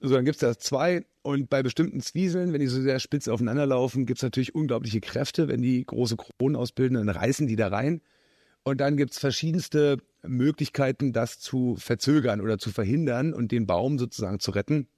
[0.00, 3.66] So, dann gibt's da zwei und bei bestimmten Zwieseln, wenn die so sehr spitz aufeinander
[3.66, 5.46] laufen, gibt's natürlich unglaubliche Kräfte.
[5.46, 8.00] Wenn die große Kronen ausbilden, dann reißen die da rein.
[8.64, 14.40] Und dann gibt's verschiedenste Möglichkeiten, das zu verzögern oder zu verhindern und den Baum sozusagen
[14.40, 14.88] zu retten.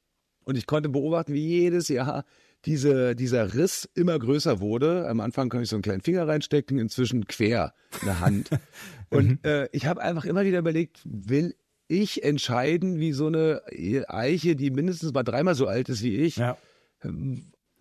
[0.45, 2.25] Und ich konnte beobachten, wie jedes Jahr
[2.64, 5.09] diese, dieser Riss immer größer wurde.
[5.09, 8.51] Am Anfang konnte ich so einen kleinen Finger reinstecken, inzwischen quer in der Hand.
[9.11, 11.55] Und äh, ich habe einfach immer wieder überlegt, will
[11.89, 13.62] ich entscheiden, wie so eine
[14.09, 16.57] Eiche, die mindestens mal dreimal so alt ist wie ich, Ja.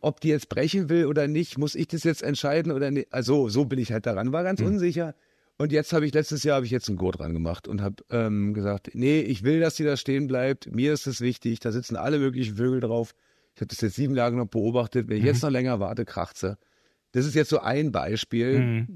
[0.02, 3.12] ob die jetzt brechen will oder nicht, muss ich das jetzt entscheiden oder nicht?
[3.14, 5.16] Also so bin ich halt daran, war ganz unsicher.
[5.58, 8.04] Und jetzt habe ich letztes Jahr habe ich jetzt einen Gurt dran gemacht und habe
[8.10, 10.70] ähm, gesagt, nee, ich will, dass die da stehen bleibt.
[10.74, 11.60] Mir ist es wichtig.
[11.62, 13.14] Da sitzen alle möglichen Vögel drauf.
[13.56, 15.08] Ich habe das jetzt sieben Jahre noch beobachtet.
[15.08, 16.58] Wenn ich jetzt noch länger warte, kracht sie.
[17.14, 18.88] Das ist jetzt so ein Beispiel.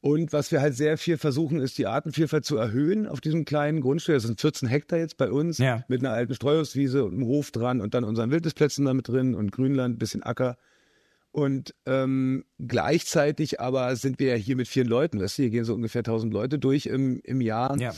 [0.00, 3.80] Und was wir halt sehr viel versuchen, ist die Artenvielfalt zu erhöhen auf diesem kleinen
[3.80, 4.14] Grundstück.
[4.14, 5.82] Das sind 14 Hektar jetzt bei uns Ja.
[5.88, 9.50] mit einer alten Streuhauswiese und einem Hof dran und dann unseren Wildnisplätzen damit drin und
[9.50, 10.56] Grünland, bisschen Acker.
[11.36, 15.20] Und ähm, gleichzeitig aber sind wir ja hier mit vielen Leuten.
[15.20, 17.78] Weißt du, hier gehen so ungefähr 1000 Leute durch im, im Jahr.
[17.78, 17.92] Ja.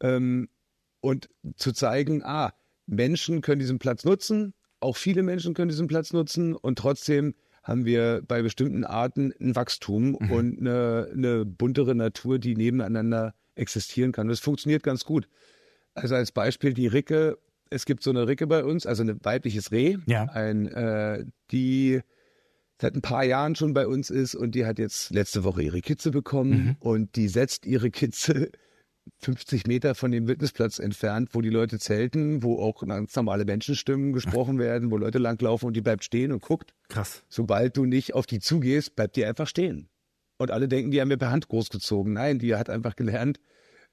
[0.00, 0.50] Ähm,
[1.00, 2.52] und zu zeigen, ah,
[2.86, 7.86] Menschen können diesen Platz nutzen, auch viele Menschen können diesen Platz nutzen und trotzdem haben
[7.86, 14.28] wir bei bestimmten Arten ein Wachstum und eine, eine buntere Natur, die nebeneinander existieren kann.
[14.28, 15.28] Das funktioniert ganz gut.
[15.94, 17.38] Also als Beispiel die Ricke,
[17.70, 20.24] es gibt so eine Ricke bei uns, also ein weibliches Reh, Ja.
[20.24, 22.02] ein, äh, die
[22.82, 25.80] seit ein paar Jahren schon bei uns ist und die hat jetzt letzte Woche ihre
[25.80, 28.50] Kitze bekommen und die setzt ihre Kitze
[29.18, 34.12] 50 Meter von dem Wildnisplatz entfernt, wo die Leute zelten, wo auch ganz normale Menschenstimmen
[34.12, 36.74] gesprochen werden, wo Leute langlaufen und die bleibt stehen und guckt.
[36.88, 37.24] Krass.
[37.28, 39.88] Sobald du nicht auf die zugehst, bleibt die einfach stehen.
[40.38, 42.12] Und alle denken, die haben wir per Hand großgezogen.
[42.12, 43.38] Nein, die hat einfach gelernt,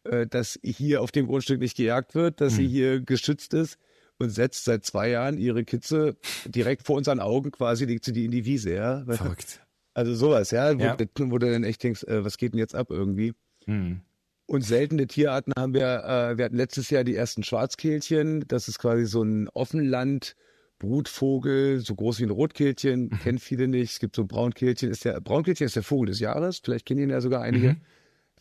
[0.03, 3.77] äh, dass hier auf dem Grundstück nicht gejagt wird, dass sie hier geschützt ist
[4.19, 8.25] und setzt seit zwei Jahren ihre Kitze direkt vor unseren Augen quasi, legt sie die
[8.25, 9.03] in die Wiese, ja.
[9.07, 9.61] Verrückt.
[9.93, 10.97] Also sowas, ja, wo, Ja.
[11.17, 13.33] wo du dann echt denkst, äh, was geht denn jetzt ab irgendwie?
[13.65, 14.01] Hm.
[14.45, 18.45] Und seltene Tierarten haben wir, äh, wir hatten letztes Jahr die ersten Schwarzkehlchen.
[18.47, 20.35] Das ist quasi so ein Offenland.
[20.79, 23.91] Brutvogel, so groß wie ein Rotkehlchen, kennen viele nicht.
[23.91, 27.01] Es gibt so ein Braunkehlchen, ist der Braunkehlchen ist der Vogel des Jahres, vielleicht kennen
[27.01, 27.75] ihn ja sogar einige.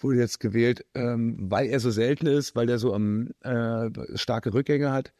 [0.01, 4.55] Wurde jetzt gewählt, ähm, weil er so selten ist, weil der so am äh, starke
[4.55, 5.13] Rückgänge hat.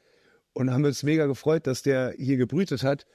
[0.59, 3.07] Und haben uns mega gefreut, dass der hier gebrütet hat.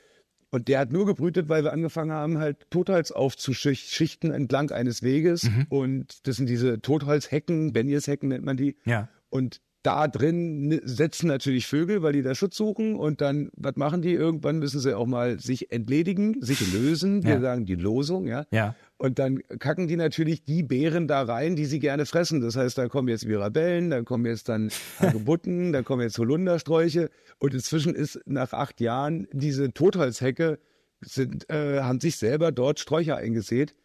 [0.50, 5.50] Und der hat nur gebrütet, weil wir angefangen haben, halt Totholz aufzuschichten entlang eines Weges.
[5.68, 8.78] Und das sind diese Totholzhecken, Benjeshecken nennt man die.
[8.86, 9.10] Ja.
[9.30, 12.96] Und da drin setzen natürlich Vögel, weil die da Schutz suchen.
[12.96, 14.14] Und dann, was machen die?
[14.14, 17.24] Irgendwann müssen sie auch mal sich entledigen, sich lösen.
[17.24, 17.42] Wir Ja.
[17.42, 18.46] sagen die Losung, ja.
[18.52, 18.76] Ja.
[18.98, 22.40] Und dann kacken die natürlich die Beeren da rein, die sie gerne fressen.
[22.40, 27.10] Das heißt, da kommen jetzt Mirabellen, dann kommen jetzt dann Hagebutten, dann kommen jetzt Holundersträuche.
[27.40, 30.60] Und inzwischen ist nach acht Jahren diese Totholzhecke
[31.02, 33.76] sind, äh, haben sich selber dort Sträucher eingesät.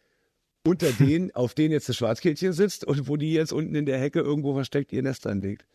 [0.65, 3.99] Unter denen, auf denen jetzt das Schwarzkehlchen sitzt und wo die jetzt unten in der
[3.99, 5.65] Hecke irgendwo versteckt ihr Nest anlegt.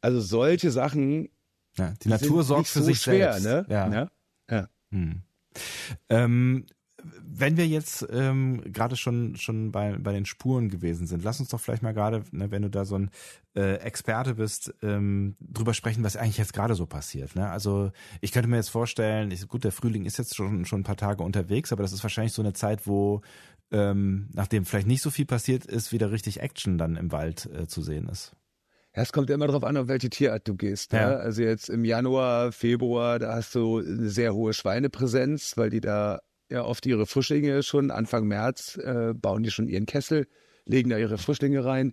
[0.00, 1.30] Also solche Sachen
[1.78, 1.94] ja.
[2.02, 3.68] Die Natur sorgt für so sich schwer, selbst.
[3.68, 3.74] ne?
[3.74, 3.92] Ja.
[3.92, 4.08] ja.
[4.50, 4.68] ja.
[6.08, 6.66] Ähm,
[7.22, 11.50] wenn wir jetzt ähm, gerade schon schon bei bei den Spuren gewesen sind, lass uns
[11.50, 13.10] doch vielleicht mal gerade, ne, wenn du da so ein
[13.54, 17.36] äh, Experte bist, ähm, drüber sprechen, was eigentlich jetzt gerade so passiert.
[17.36, 17.48] Ne?
[17.48, 20.84] Also ich könnte mir jetzt vorstellen, ich, gut, der Frühling ist jetzt schon schon ein
[20.84, 23.20] paar Tage unterwegs, aber das ist wahrscheinlich so eine Zeit, wo
[23.70, 27.66] ähm, nachdem vielleicht nicht so viel passiert ist, wieder richtig Action dann im Wald äh,
[27.66, 28.32] zu sehen ist.
[28.94, 30.92] Ja, es kommt immer darauf an, auf welche Tierart du gehst.
[30.92, 31.10] Ja.
[31.10, 31.16] Ja.
[31.16, 36.20] Also jetzt im Januar, Februar, da hast du eine sehr hohe Schweinepräsenz, weil die da
[36.48, 40.26] ja oft ihre Frischlinge schon Anfang März äh, bauen die schon ihren Kessel,
[40.64, 41.92] legen da ihre Frischlinge rein.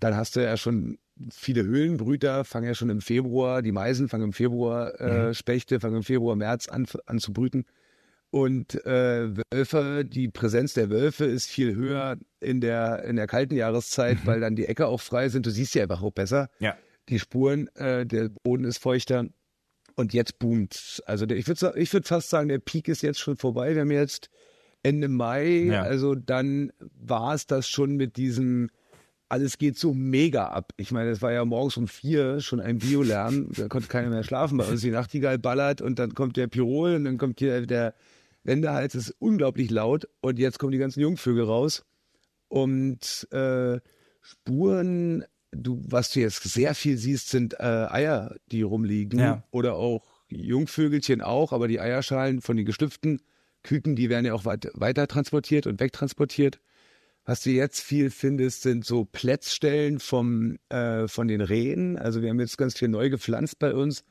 [0.00, 0.98] Dann hast du ja schon
[1.30, 5.96] viele Höhlenbrüter, fangen ja schon im Februar, die Meisen fangen im Februar, äh, Spechte fangen
[5.96, 7.64] im Februar, März an, an zu brüten.
[8.32, 13.54] Und äh, Wölfe, die Präsenz der Wölfe ist viel höher in der, in der kalten
[13.54, 15.44] Jahreszeit, weil dann die Äcker auch frei sind.
[15.44, 16.48] Du siehst ja einfach auch besser.
[16.58, 16.74] Ja.
[17.10, 19.26] Die Spuren, äh, der Boden ist feuchter.
[19.96, 21.02] Und jetzt boomt.
[21.04, 23.74] Also der, ich würde ich würd fast sagen, der Peak ist jetzt schon vorbei.
[23.74, 24.30] Wir haben jetzt
[24.82, 25.82] Ende Mai, Ja.
[25.82, 28.70] also dann war es das schon mit diesem,
[29.28, 30.72] alles geht so mega ab.
[30.78, 34.24] Ich meine, es war ja morgens um vier schon ein Biolärm, da konnte keiner mehr
[34.24, 34.80] schlafen bei uns.
[34.80, 37.94] Die Nachtigall ballert und dann kommt der Pirol und dann kommt hier der
[38.44, 41.84] Wendehals, ist unglaublich laut und jetzt kommen die ganzen Jungvögel raus.
[42.48, 43.80] Und äh,
[44.20, 49.18] Spuren, du, was du jetzt sehr viel siehst, sind äh, Eier, die rumliegen.
[49.18, 49.44] Ja.
[49.50, 53.22] Oder auch Jungvögelchen auch, aber die Eierschalen von den geschlüpften
[53.62, 56.60] Küken, die werden ja auch weit, weiter transportiert und wegtransportiert.
[57.24, 61.96] Was du jetzt viel findest, sind so Plätzstellen vom, äh, von den Rehen.
[61.96, 64.04] Also wir haben jetzt ganz viel neu gepflanzt bei uns.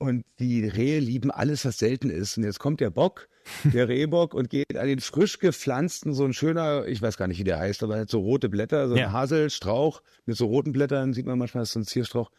[0.00, 2.38] Und die Rehe lieben alles, was selten ist.
[2.38, 3.28] Und jetzt kommt der Bock,
[3.64, 7.38] der Rehbock, und geht an den frisch gepflanzten, so ein schöner, ich weiß gar nicht,
[7.38, 9.12] wie der heißt, aber er hat so rote Blätter, so ein Ja.
[9.12, 12.30] Haselstrauch mit so roten Blättern, sieht man manchmal, ist so ein Zierstrauch.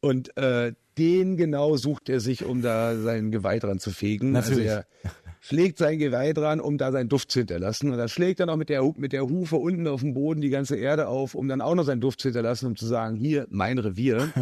[0.00, 4.32] Und äh, den genau sucht er sich, um da sein Geweih dran zu fegen.
[4.32, 4.68] Natürlich.
[4.68, 7.92] Also er schlägt sein Geweih dran, um da seinen Duft zu hinterlassen.
[7.92, 10.50] Und dann schlägt er noch mit der, mit der Hufe unten auf dem Boden die
[10.50, 13.46] ganze Erde auf, um dann auch noch seinen Duft zu hinterlassen, um zu sagen, hier,
[13.50, 14.32] mein Revier.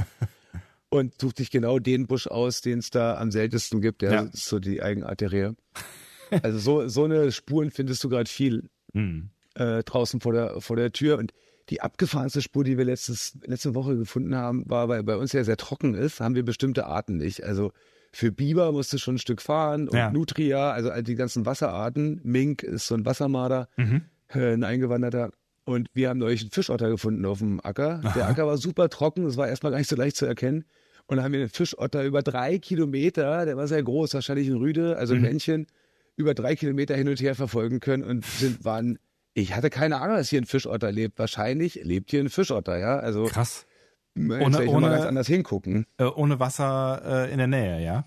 [0.96, 4.02] Und sucht sich genau den Busch aus, den es da am seltensten gibt.
[4.02, 4.20] Der Ja.
[4.22, 5.56] ist so die Eigenart der Rehe.
[6.42, 9.30] Also so, so eine Spuren findest du gerade viel Hm.
[9.54, 11.18] äh, draußen vor der, vor der Tür.
[11.18, 11.32] Und
[11.70, 15.44] die abgefahrenste Spur, die wir letztes, letzte Woche gefunden haben, war, weil bei uns ja
[15.44, 17.44] sehr trocken ist, haben wir bestimmte Arten nicht.
[17.44, 17.70] Also
[18.12, 20.10] für Biber musst du schon ein Stück fahren und Ja.
[20.10, 22.20] Nutria, also all die ganzen Wasserarten.
[22.24, 24.02] Mink ist so ein Wassermarder, Mhm.
[24.34, 25.30] äh, ein eingewanderter.
[25.64, 28.00] Und wir haben neulich einen Fischotter gefunden auf dem Acker.
[28.16, 30.64] Der Acker war super trocken, es war erstmal gar nicht so leicht zu erkennen.
[31.08, 34.96] Und haben wir einen Fischotter über drei Kilometer, der war sehr groß, wahrscheinlich ein Rüde,
[34.96, 35.66] also ein Männchen,
[36.16, 38.98] über drei Kilometer hin und her verfolgen können und sind, waren,
[39.34, 41.18] ich hatte keine Ahnung, dass hier ein Fischotter lebt.
[41.18, 42.98] Wahrscheinlich lebt hier ein Fischotter, ja.
[42.98, 43.66] Also Krass.
[44.16, 45.86] Ohne- ohne- ganz anders hingucken.
[45.98, 48.04] Äh, ohne Wasser äh, in der Nähe, ja?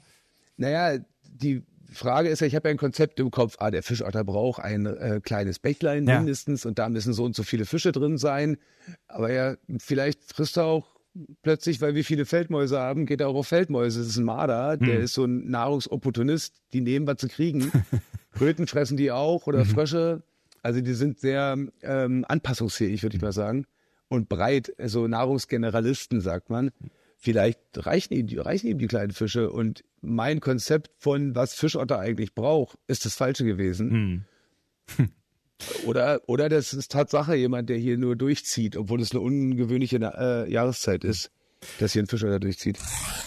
[0.58, 4.24] Naja, die Frage ist ja, ich habe ja ein Konzept im Kopf, ah, der Fischotter
[4.24, 6.18] braucht ein äh, kleines Bächlein Ja.
[6.18, 8.58] mindestens und da müssen so und so viele Fische drin sein.
[9.08, 10.88] Aber ja, vielleicht frisst er auch
[11.42, 14.00] plötzlich, weil wir viele Feldmäuse haben, geht er auch auf Feldmäuse.
[14.00, 15.04] Das ist ein Marder, der Hm.
[15.04, 17.72] ist so ein Nahrungsopportunist, die nehmen, was sie kriegen.
[18.40, 19.70] Röten fressen die auch oder Mhm.
[19.70, 20.24] Frösche.
[20.62, 23.66] Also die sind sehr ähm, anpassungsfähig, würde ich mal sagen.
[24.08, 26.72] Und breit, also Nahrungsgeneralisten, sagt man.
[27.22, 29.52] Vielleicht reichen ihm, die, reichen ihm die kleinen Fische.
[29.52, 34.26] Und mein Konzept von, was Fischotter eigentlich braucht, ist das Falsche gewesen.
[34.98, 35.08] Hm.
[35.86, 40.52] Oder, oder das ist Tatsache jemand, der hier nur durchzieht, obwohl es eine ungewöhnliche äh,
[40.52, 41.32] Jahreszeit ist,
[41.80, 42.78] dass hier ein Fischotter durchzieht.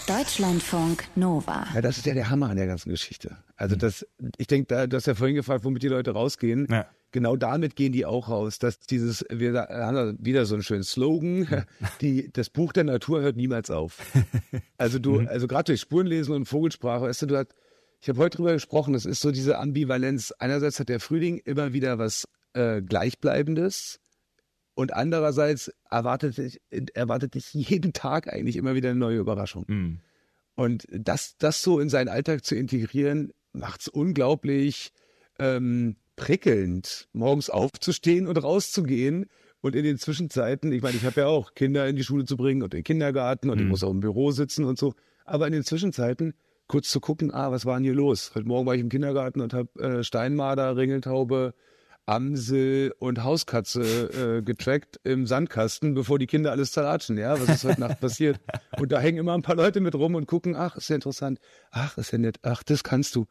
[0.06, 1.66] Deutschlandfunk Nova.
[1.74, 3.36] Ja, das ist ja der Hammer an der ganzen Geschichte.
[3.56, 4.06] Also das,
[4.38, 6.66] ich denke, da, du hast ja vorhin gefragt, womit die Leute rausgehen.
[6.70, 6.86] Ja.
[7.12, 10.62] Genau damit gehen die auch raus, dass dieses, wir da- haben da wieder so einen
[10.62, 11.66] schönen Slogan,
[12.00, 13.98] die, das Buch der Natur hört niemals auf.
[14.78, 17.54] Also du, also gerade durch Spurenlesen und Vogelsprache, weißt du, du hast,
[18.02, 20.34] ich habe heute drüber gesprochen, es ist so diese Ambivalenz.
[20.38, 24.00] Einerseits hat der Frühling immer wieder was äh, Gleichbleibendes
[24.74, 26.60] und andererseits erwartet, dich-
[26.94, 29.66] erwartet dich jeden Tag eigentlich immer wieder eine neue Überraschung.
[29.68, 30.00] Hm.
[30.56, 34.90] Und das, das so in seinen Alltag zu integrieren, macht's unglaublich
[35.38, 39.26] ähm, prickelnd, morgens aufzustehen und rauszugehen.
[39.60, 42.36] Und in den Zwischenzeiten, ich meine, ich habe ja auch Kinder in die Schule zu
[42.36, 44.94] bringen und in den Kindergarten und ich muss auch im Büro sitzen und so.
[45.24, 46.34] Aber in den Zwischenzeiten
[46.66, 48.32] kurz zu gucken, ah, was war denn hier los?
[48.34, 51.54] Heute Morgen war ich im Kindergarten und habe äh, Steinmarder, Ringeltaube,
[52.06, 57.16] Amsel und Hauskatze äh, getrackt im Sandkasten, bevor die Kinder alles zerlatschen.
[57.16, 58.40] Ja, was ist heute Nacht passiert?
[58.78, 61.38] Und da hängen immer ein paar Leute mit rum und gucken, ach, ist ja interessant.
[61.70, 62.38] Ach, ist ja nett.
[62.42, 63.26] Ach, das kannst du.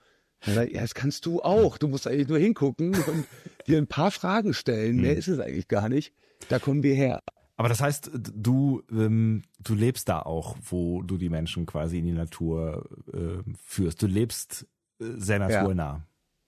[0.45, 1.77] Ja, das kannst du auch.
[1.77, 3.27] Du musst eigentlich nur hingucken und
[3.67, 4.97] dir ein paar Fragen stellen.
[4.97, 6.13] Mehr ist es eigentlich gar nicht.
[6.49, 7.21] Da kommen wir her.
[7.62, 12.05] Aber das heißt, du, ähm, du lebst da auch, wo du die Menschen quasi in
[12.05, 14.01] die Natur äh, führst.
[14.01, 14.66] Du lebst
[14.99, 16.03] äh, sehr naturnah.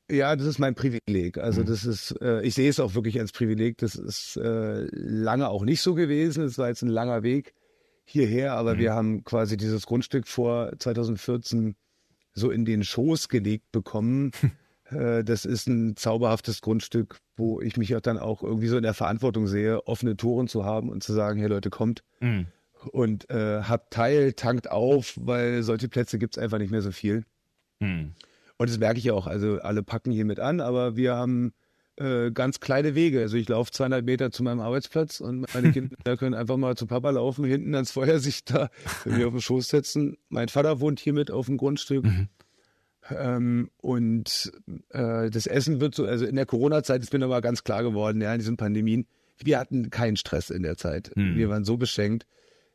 [0.10, 1.38] Ja, das ist mein Privileg.
[1.38, 3.78] Also das ist, äh, ich sehe es auch wirklich als Privileg.
[3.78, 6.46] Das ist äh, lange auch nicht so gewesen.
[6.46, 7.54] Es war jetzt ein langer Weg
[8.06, 11.76] hierher, aber wir haben quasi dieses Grundstück vor 2014
[12.34, 14.32] so in den Schoß gelegt bekommen.
[14.96, 18.84] Äh, das ist ein zauberhaftes Grundstück, wo ich mich auch dann auch irgendwie so in
[18.84, 22.48] der Verantwortung sehe, offene Toren zu haben und zu sagen, hey Leute, kommt Mhm.
[22.92, 27.24] und äh, habt teil, tankt auf, weil solche Plätze gibt's einfach nicht mehr so viel.
[27.80, 28.14] Mhm.
[28.58, 29.28] Und das merke ich auch.
[29.28, 31.54] Also alle packen hier mit an, aber wir haben
[31.98, 33.22] äh, ganz kleine Wege.
[33.22, 36.88] Also ich laufe 200 Meter zu meinem Arbeitsplatz und meine Kinder können einfach mal zu
[36.88, 38.70] Papa laufen, hinten ans Feuer sich da
[39.06, 40.18] mir auf den Schoß setzen.
[40.30, 42.06] Mein Vater wohnt hier mit auf dem Grundstück.
[43.10, 44.52] Ähm, und
[44.90, 48.22] äh, das Essen wird so, also in der Corona-Zeit ist mir nochmal ganz klar geworden,
[48.22, 51.12] ja, in diesen Pandemien, wir hatten keinen Stress in der Zeit.
[51.36, 52.26] Wir waren so beschenkt.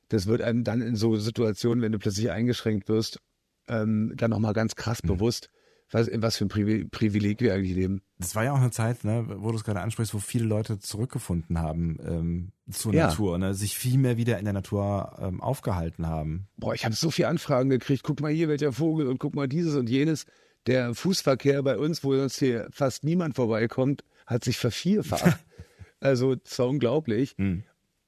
[0.09, 3.21] Das wird einem dann in so Situationen, wenn du plötzlich eingeschränkt wirst,
[3.69, 5.51] ähm, dann nochmal ganz krass bewusst,
[5.91, 8.03] was, in was für ein Privi Privileg wir eigentlich leben.
[8.19, 10.79] Das war ja auch eine Zeit, ne, wo du es gerade ansprichst, wo viele Leute
[10.79, 13.07] zurückgefunden haben ähm, zur Ja.
[13.09, 16.49] Natur, ne, sich viel mehr wieder in der Natur ähm, aufgehalten haben.
[16.57, 18.03] Boah, ich habe so viele Anfragen gekriegt.
[18.03, 20.27] Guck mal hier, welcher Vogel und guck mal dieses und jenes.
[20.67, 25.39] Der Fußverkehr bei uns, wo sonst hier fast niemand vorbeikommt, hat sich vervierfacht.
[26.01, 27.37] also, das war unglaublich.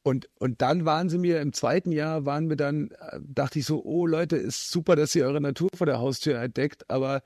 [0.03, 3.67] Und, und dann waren sie mir, im zweiten Jahr waren wir dann, äh, dachte ich
[3.67, 7.23] so, oh Leute, ist super, dass ihr eure Natur vor der Haustür entdeckt, aber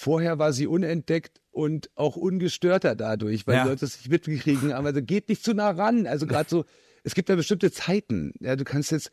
[0.00, 3.62] vorher war sie unentdeckt und auch ungestörter dadurch, weil Ja.
[3.64, 6.06] die Leute es nicht mitkriegen, aber so, geht nicht zu nah ran.
[6.06, 6.64] Also gerade so,
[7.04, 8.32] es gibt ja bestimmte Zeiten.
[8.40, 9.10] Ja, du kannst jetzt,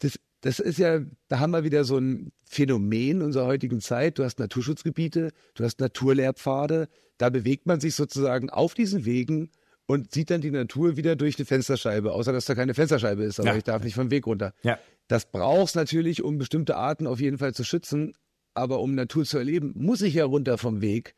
[0.00, 4.18] das, das ist ja, da haben wir wieder so ein Phänomen unserer heutigen Zeit.
[4.18, 9.50] Du hast Naturschutzgebiete, du hast Naturlehrpfade, da bewegt man sich sozusagen auf diesen Wegen
[9.86, 13.40] und sieht dann die Natur wieder durch eine Fensterscheibe, außer dass da keine Fensterscheibe ist,
[13.40, 13.56] aber Ja.
[13.56, 14.52] ich darf nicht vom Weg runter.
[14.62, 14.78] Ja.
[15.08, 18.12] Das brauchst natürlich, um bestimmte Arten auf jeden Fall zu schützen,
[18.58, 21.14] aber um Natur zu erleben, muss ich ja runter vom Weg.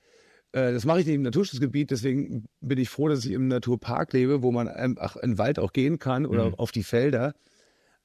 [0.52, 4.12] Äh, Das mache ich nicht im Naturschutzgebiet, deswegen bin ich froh, dass ich im Naturpark
[4.12, 7.34] lebe, wo man einfach in den Wald auch gehen kann oder auf die Felder.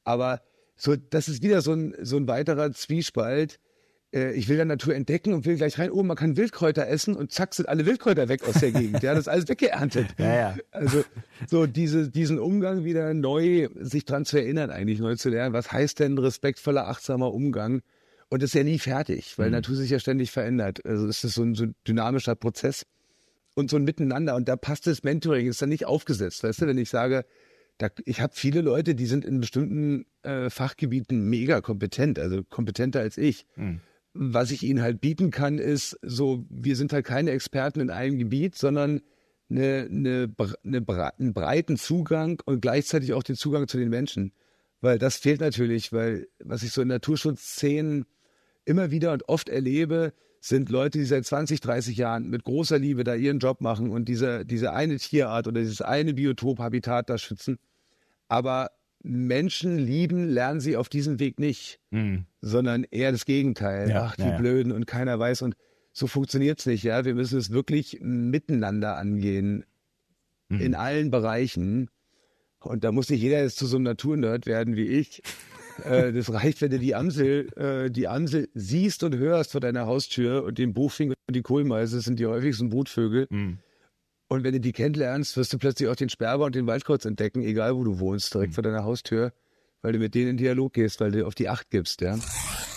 [0.03, 0.41] Aber
[0.75, 3.59] so, das ist wieder so ein, so ein weiterer Zwiespalt.
[4.13, 7.15] Äh, Ich will dann Natur entdecken und will gleich rein, oh, man kann Wildkräuter essen
[7.15, 9.01] und zack sind alle Wildkräuter weg aus der Gegend.
[9.01, 10.07] Ja, das ist alles weggeerntet.
[10.19, 10.55] Ja, ja.
[10.71, 11.03] Also
[11.49, 15.53] so diese, diesen Umgang wieder neu, sich dran zu erinnern, eigentlich neu zu lernen.
[15.53, 17.81] Was heißt denn respektvoller, achtsamer Umgang?
[18.35, 20.85] Und das ist ja nie fertig, weil Natur sich ja ständig verändert.
[20.85, 22.85] Also es ist so ein, so ein dynamischer Prozess
[23.53, 24.35] und so ein Miteinander.
[24.35, 26.43] Und da passt das Mentoring, ist dann nicht aufgesetzt.
[26.43, 27.23] Weißt du, wenn ich sage,
[27.77, 32.99] da, ich habe viele Leute, die sind in bestimmten äh, Fachgebieten mega kompetent, also kompetenter
[32.99, 33.45] als ich.
[34.13, 38.17] Was ich ihnen halt bieten kann, ist so, wir sind halt keine Experten in einem
[38.17, 38.99] Gebiet, sondern
[39.49, 44.33] eine, eine, eine, einen breiten Zugang und gleichzeitig auch den Zugang zu den Menschen.
[44.81, 48.05] Weil das fehlt natürlich, weil was ich so in Naturschutzszenen
[48.65, 53.03] immer wieder und oft erlebe, sind Leute, die seit 20, 30 Jahren mit großer Liebe
[53.03, 57.17] da ihren Job machen und diese, diese eine Tierart oder dieses eine Biotop, Habitat da
[57.17, 57.57] schützen.
[58.27, 61.79] Aber Menschen lieben, lernen sie auf diesem Weg nicht,
[62.41, 63.89] sondern eher das Gegenteil.
[63.89, 64.37] Ja, Ach, die ja.
[64.37, 65.41] Blöden und keiner weiß.
[65.43, 65.55] Und
[65.93, 66.83] so funktioniert's nicht.
[66.83, 69.65] Ja, wir müssen es wirklich miteinander angehen
[70.49, 71.89] in allen Bereichen.
[72.59, 75.21] Und da muss nicht jeder jetzt zu so einem Naturnerd werden wie ich.
[75.83, 79.85] Äh, das reicht, wenn du die Amsel, äh, die Amsel siehst und hörst vor deiner
[79.85, 83.27] Haustür und den Buchfink und die Kohlmeise sind die häufigsten Brutvögel.
[84.27, 87.43] Und wenn du die kennenlernst, wirst du plötzlich auch den Sperber und den Waldkreuz entdecken,
[87.43, 89.33] egal wo du wohnst, direkt vor deiner Haustür,
[89.81, 92.17] weil du mit denen in Dialog gehst, weil du auf die Acht gibst, ja.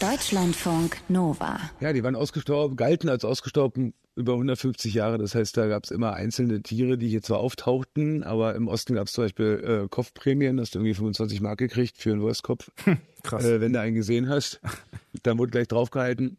[0.00, 1.58] Deutschlandfunk Nova.
[1.80, 5.18] Ja, die waren ausgestorben, galten als ausgestorben über 150 Jahre.
[5.18, 8.94] Das heißt, da gab es immer einzelne Tiere, die hier zwar auftauchten, aber im Osten
[8.94, 12.70] gab es zum Beispiel äh, Kopfprämien, hast du irgendwie 25 Mark gekriegt für einen Wurstkopf.
[13.24, 13.44] Krass.
[13.44, 14.60] Äh, wenn du einen gesehen hast,
[15.24, 16.38] dann wurde gleich draufgehalten.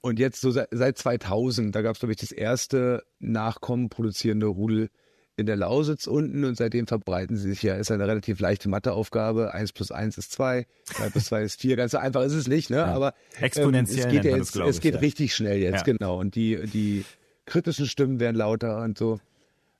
[0.00, 4.46] Und jetzt so seit, seit 2000, da gab es, glaube ich, das erste Nachkommen produzierende
[4.46, 4.90] Rudel
[5.36, 7.74] in der Lausitz unten und seitdem verbreiten sie sich ja.
[7.74, 9.52] Ist eine relativ leichte Matheaufgabe.
[9.52, 11.76] Eins plus eins ist zwei, zwei plus zwei ist vier.
[11.76, 12.84] Ganz so einfach ist es nicht, ne?
[12.86, 15.00] Aber Exponentiell ähm, es geht ja jetzt, es ich, geht ja.
[15.00, 15.92] richtig schnell jetzt, Ja.
[15.92, 16.18] genau.
[16.18, 17.04] Und die, die
[17.44, 19.20] kritischen Stimmen werden lauter und so.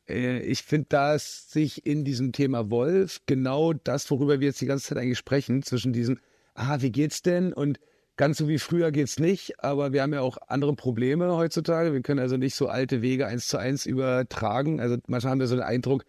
[0.08, 4.66] Äh, Ich finde, dass sich in diesem Thema Wolf genau das, worüber wir jetzt die
[4.66, 6.20] ganze Zeit eigentlich sprechen, zwischen diesen,
[6.54, 7.54] ah, wie geht's denn?
[7.54, 7.80] Und
[8.16, 11.92] ganz so wie früher geht's nicht, aber wir haben ja auch andere Probleme heutzutage.
[11.92, 14.80] Wir können also nicht so alte Wege eins zu eins übertragen.
[14.80, 16.04] Also manchmal haben wir so den Eindruck,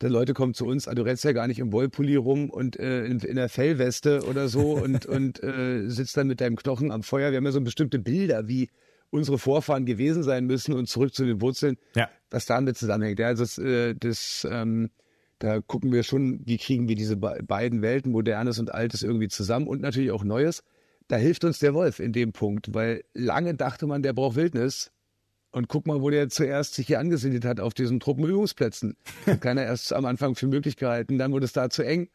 [0.00, 2.76] die Leute kommen zu uns, ah, du rennst ja gar nicht im Wollpulli rum und
[2.78, 6.90] äh, in, in der Fellweste oder so und, und äh, sitzt dann mit deinem Knochen
[6.90, 7.30] am Feuer.
[7.30, 8.68] Wir haben ja so bestimmte Bilder, wie
[9.10, 12.08] unsere Vorfahren gewesen sein müssen und zurück zu den Wurzeln, Ja.
[12.30, 13.20] was damit zusammenhängt.
[13.20, 14.90] Ja, also das, äh, das ähm,
[15.38, 19.28] da gucken wir schon, wie kriegen wir diese be beiden Welten, Modernes und Altes, irgendwie
[19.28, 20.62] zusammen und natürlich auch Neues.
[21.08, 24.90] Da hilft uns der Wolf in dem Punkt, weil lange dachte man, der braucht Wildnis.
[25.54, 28.96] Und guck mal, wo der zuerst sich hier angesiedelt hat, auf diesen Truppenübungsplätzen.
[29.40, 32.08] Keiner erst am Anfang für möglich gehalten, dann wurde es da zu eng.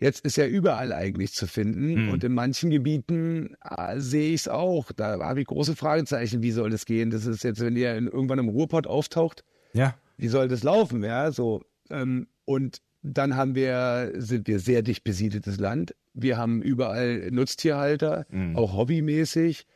[0.00, 4.48] Jetzt ist er überall eigentlich zu finden und in manchen Gebieten ah, sehe ich es
[4.48, 4.90] auch.
[4.90, 7.10] Da habe ich große Fragezeichen, wie soll das gehen?
[7.10, 9.94] Das ist jetzt, wenn er in, irgendwann im Ruhrpott auftaucht, Ja.
[10.16, 11.62] wie soll das laufen, ja, so.
[11.88, 15.94] Ähm, und dann haben wir, sind wir sehr dicht besiedeltes Land.
[16.14, 19.66] Wir haben überall Nutztierhalter, auch hobbymäßig.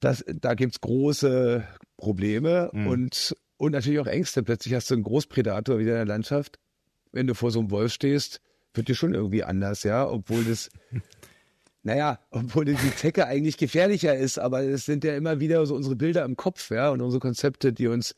[0.00, 4.42] Das, da gibt's große Probleme und, und natürlich auch Ängste.
[4.42, 6.58] Plötzlich hast du einen Großpredator wieder in der Landschaft.
[7.12, 8.40] Wenn du vor so einem Wolf stehst,
[8.76, 10.70] wird dir schon irgendwie anders, ja, obwohl das,
[11.82, 15.96] naja, obwohl die Zecke eigentlich gefährlicher ist, aber es sind ja immer wieder so unsere
[15.96, 18.14] Bilder im Kopf, ja, und unsere Konzepte, die uns,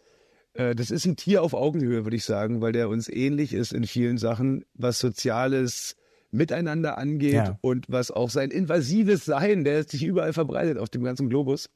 [0.55, 3.73] äh, das ist ein Tier auf Augenhöhe, würde ich sagen, weil der uns ähnlich ist
[3.73, 5.97] in vielen Sachen, was soziales
[6.31, 7.59] Miteinander angeht Ja.
[7.63, 11.71] und was auch sein invasives Sein, der sich überall verbreitet auf dem ganzen Globus.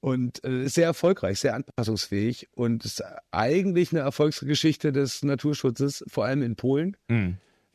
[0.00, 3.02] Und äh, ist sehr erfolgreich, sehr anpassungsfähig und ist
[3.32, 6.96] eigentlich eine Erfolgsgeschichte des Naturschutzes, vor allem in Polen.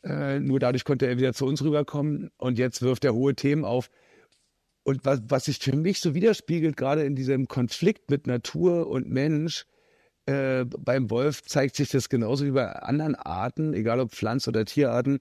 [0.04, 3.64] Äh, nur dadurch konnte er wieder zu uns rüberkommen und jetzt wirft er hohe Themen
[3.64, 3.92] auf.
[4.84, 9.08] Und was, was sich für mich so widerspiegelt, gerade in diesem Konflikt mit Natur und
[9.08, 9.66] Mensch,
[10.26, 14.66] äh, beim Wolf zeigt sich das genauso wie bei anderen Arten, egal ob Pflanz- oder
[14.66, 15.20] Tierarten,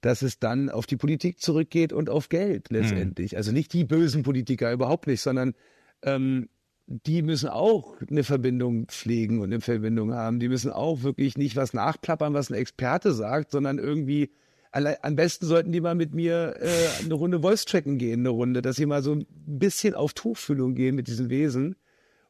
[0.00, 3.36] dass es dann auf die Politik zurückgeht und auf Geld letztendlich.
[3.36, 5.54] Also nicht die bösen Politiker, überhaupt nicht, sondern
[6.02, 6.48] ähm,
[6.86, 10.40] die müssen auch eine Verbindung pflegen und eine Verbindung haben.
[10.40, 14.30] Die müssen auch wirklich nicht was nachplappern, was ein Experte sagt, sondern irgendwie
[14.72, 18.62] am besten sollten die mal mit mir äh, eine Runde Voice tracken gehen, eine Runde,
[18.62, 21.74] dass sie mal so ein bisschen auf Tuchfühlung gehen mit diesen Wesen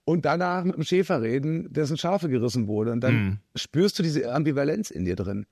[0.05, 2.93] und danach mit dem Schäfer reden, dessen Schafe gerissen wurde.
[2.93, 3.39] Und dann mhm.
[3.55, 5.47] spürst du diese Ambivalenz in dir drin.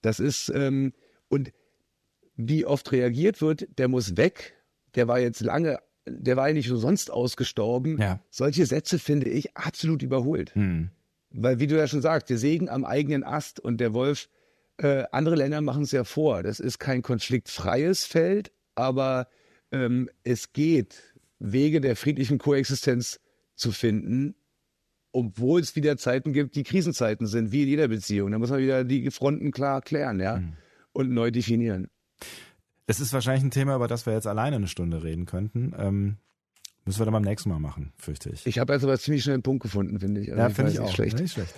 [0.00, 0.94] Das ist, ähm,
[1.28, 1.52] und
[2.48, 4.54] wie oft reagiert wird, der muss weg,
[4.94, 7.98] der war jetzt lange, der war ja nicht so sonst ausgestorben.
[7.98, 8.20] Ja.
[8.30, 10.54] Solche Sätze finde ich absolut überholt.
[10.54, 10.90] Mhm.
[11.30, 14.28] Weil, wie du ja schon sagst, der Segen am eigenen Ast und der Wolf
[14.78, 16.42] äh, andere Länder machen es ja vor.
[16.42, 19.28] Das ist kein konfliktfreies Feld, aber
[19.70, 23.20] ähm, es geht, Wege der friedlichen Koexistenz
[23.54, 24.34] zu finden,
[25.12, 28.30] obwohl es wieder Zeiten gibt, die Krisenzeiten sind, wie in jeder Beziehung.
[28.30, 30.54] Da muss man wieder die Fronten klar klären, ja, mhm.
[30.92, 31.88] und neu definieren.
[32.86, 35.74] Das ist wahrscheinlich ein Thema, über das wir jetzt alleine eine Stunde reden könnten.
[35.78, 36.16] Ähm,
[36.90, 38.44] Müssen wir dann beim nächsten Mal machen, fürchte ich.
[38.48, 40.32] Ich habe also was ziemlich schnell einen Punkt gefunden, finde ich.
[40.32, 40.92] Also ja, finde ich auch.
[40.92, 41.20] Schlecht.
[41.20, 41.54] Nicht schlecht.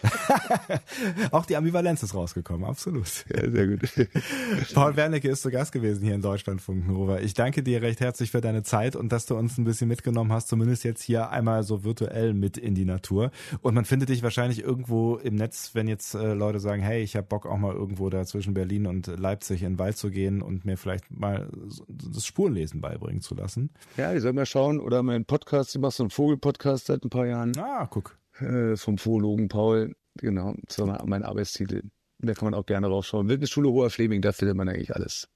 [1.31, 3.25] auch die Ambivalenz ist rausgekommen, absolut.
[3.35, 3.81] Ja, sehr gut.
[4.75, 7.21] Paul Wernicke ist zu Gast gewesen hier in Deutschlandfunk Nova.
[7.21, 10.31] Ich danke dir recht herzlich für deine Zeit und dass du uns ein bisschen mitgenommen
[10.33, 13.31] hast, zumindest jetzt hier einmal so virtuell mit in die Natur.
[13.63, 17.17] Und man findet dich wahrscheinlich irgendwo im Netz, wenn jetzt äh, Leute sagen, hey, ich
[17.17, 20.43] habe Bock auch mal irgendwo da zwischen Berlin und Leipzig in den Wald zu gehen
[20.43, 21.49] und mir vielleicht mal
[21.89, 23.71] das Spurenlesen beibringen zu lassen.
[23.97, 27.05] Ja, ich soll mal schauen oder mal meinen Podcast, ich mache so einen Vogelpodcast seit
[27.05, 27.57] ein paar Jahren.
[27.59, 28.19] Ah, guck.
[28.41, 31.83] Äh, vom Zoologen Paul, genau, das war mein Arbeitstitel.
[32.19, 33.29] Da kann man auch gerne raufschauen.
[33.29, 35.29] Wildnisschule Hoher Fleming, da findet man eigentlich alles.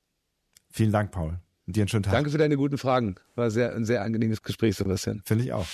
[0.70, 1.38] Vielen Dank, Paul.
[1.66, 2.12] Und dir einen schönen Tag.
[2.12, 3.16] Danke für deine guten Fragen.
[3.34, 5.22] War sehr, ein sehr angenehmes Gespräch, Sebastian.
[5.24, 5.66] Finde ich auch.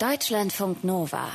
[0.00, 1.28] Deutschlandfunk Nova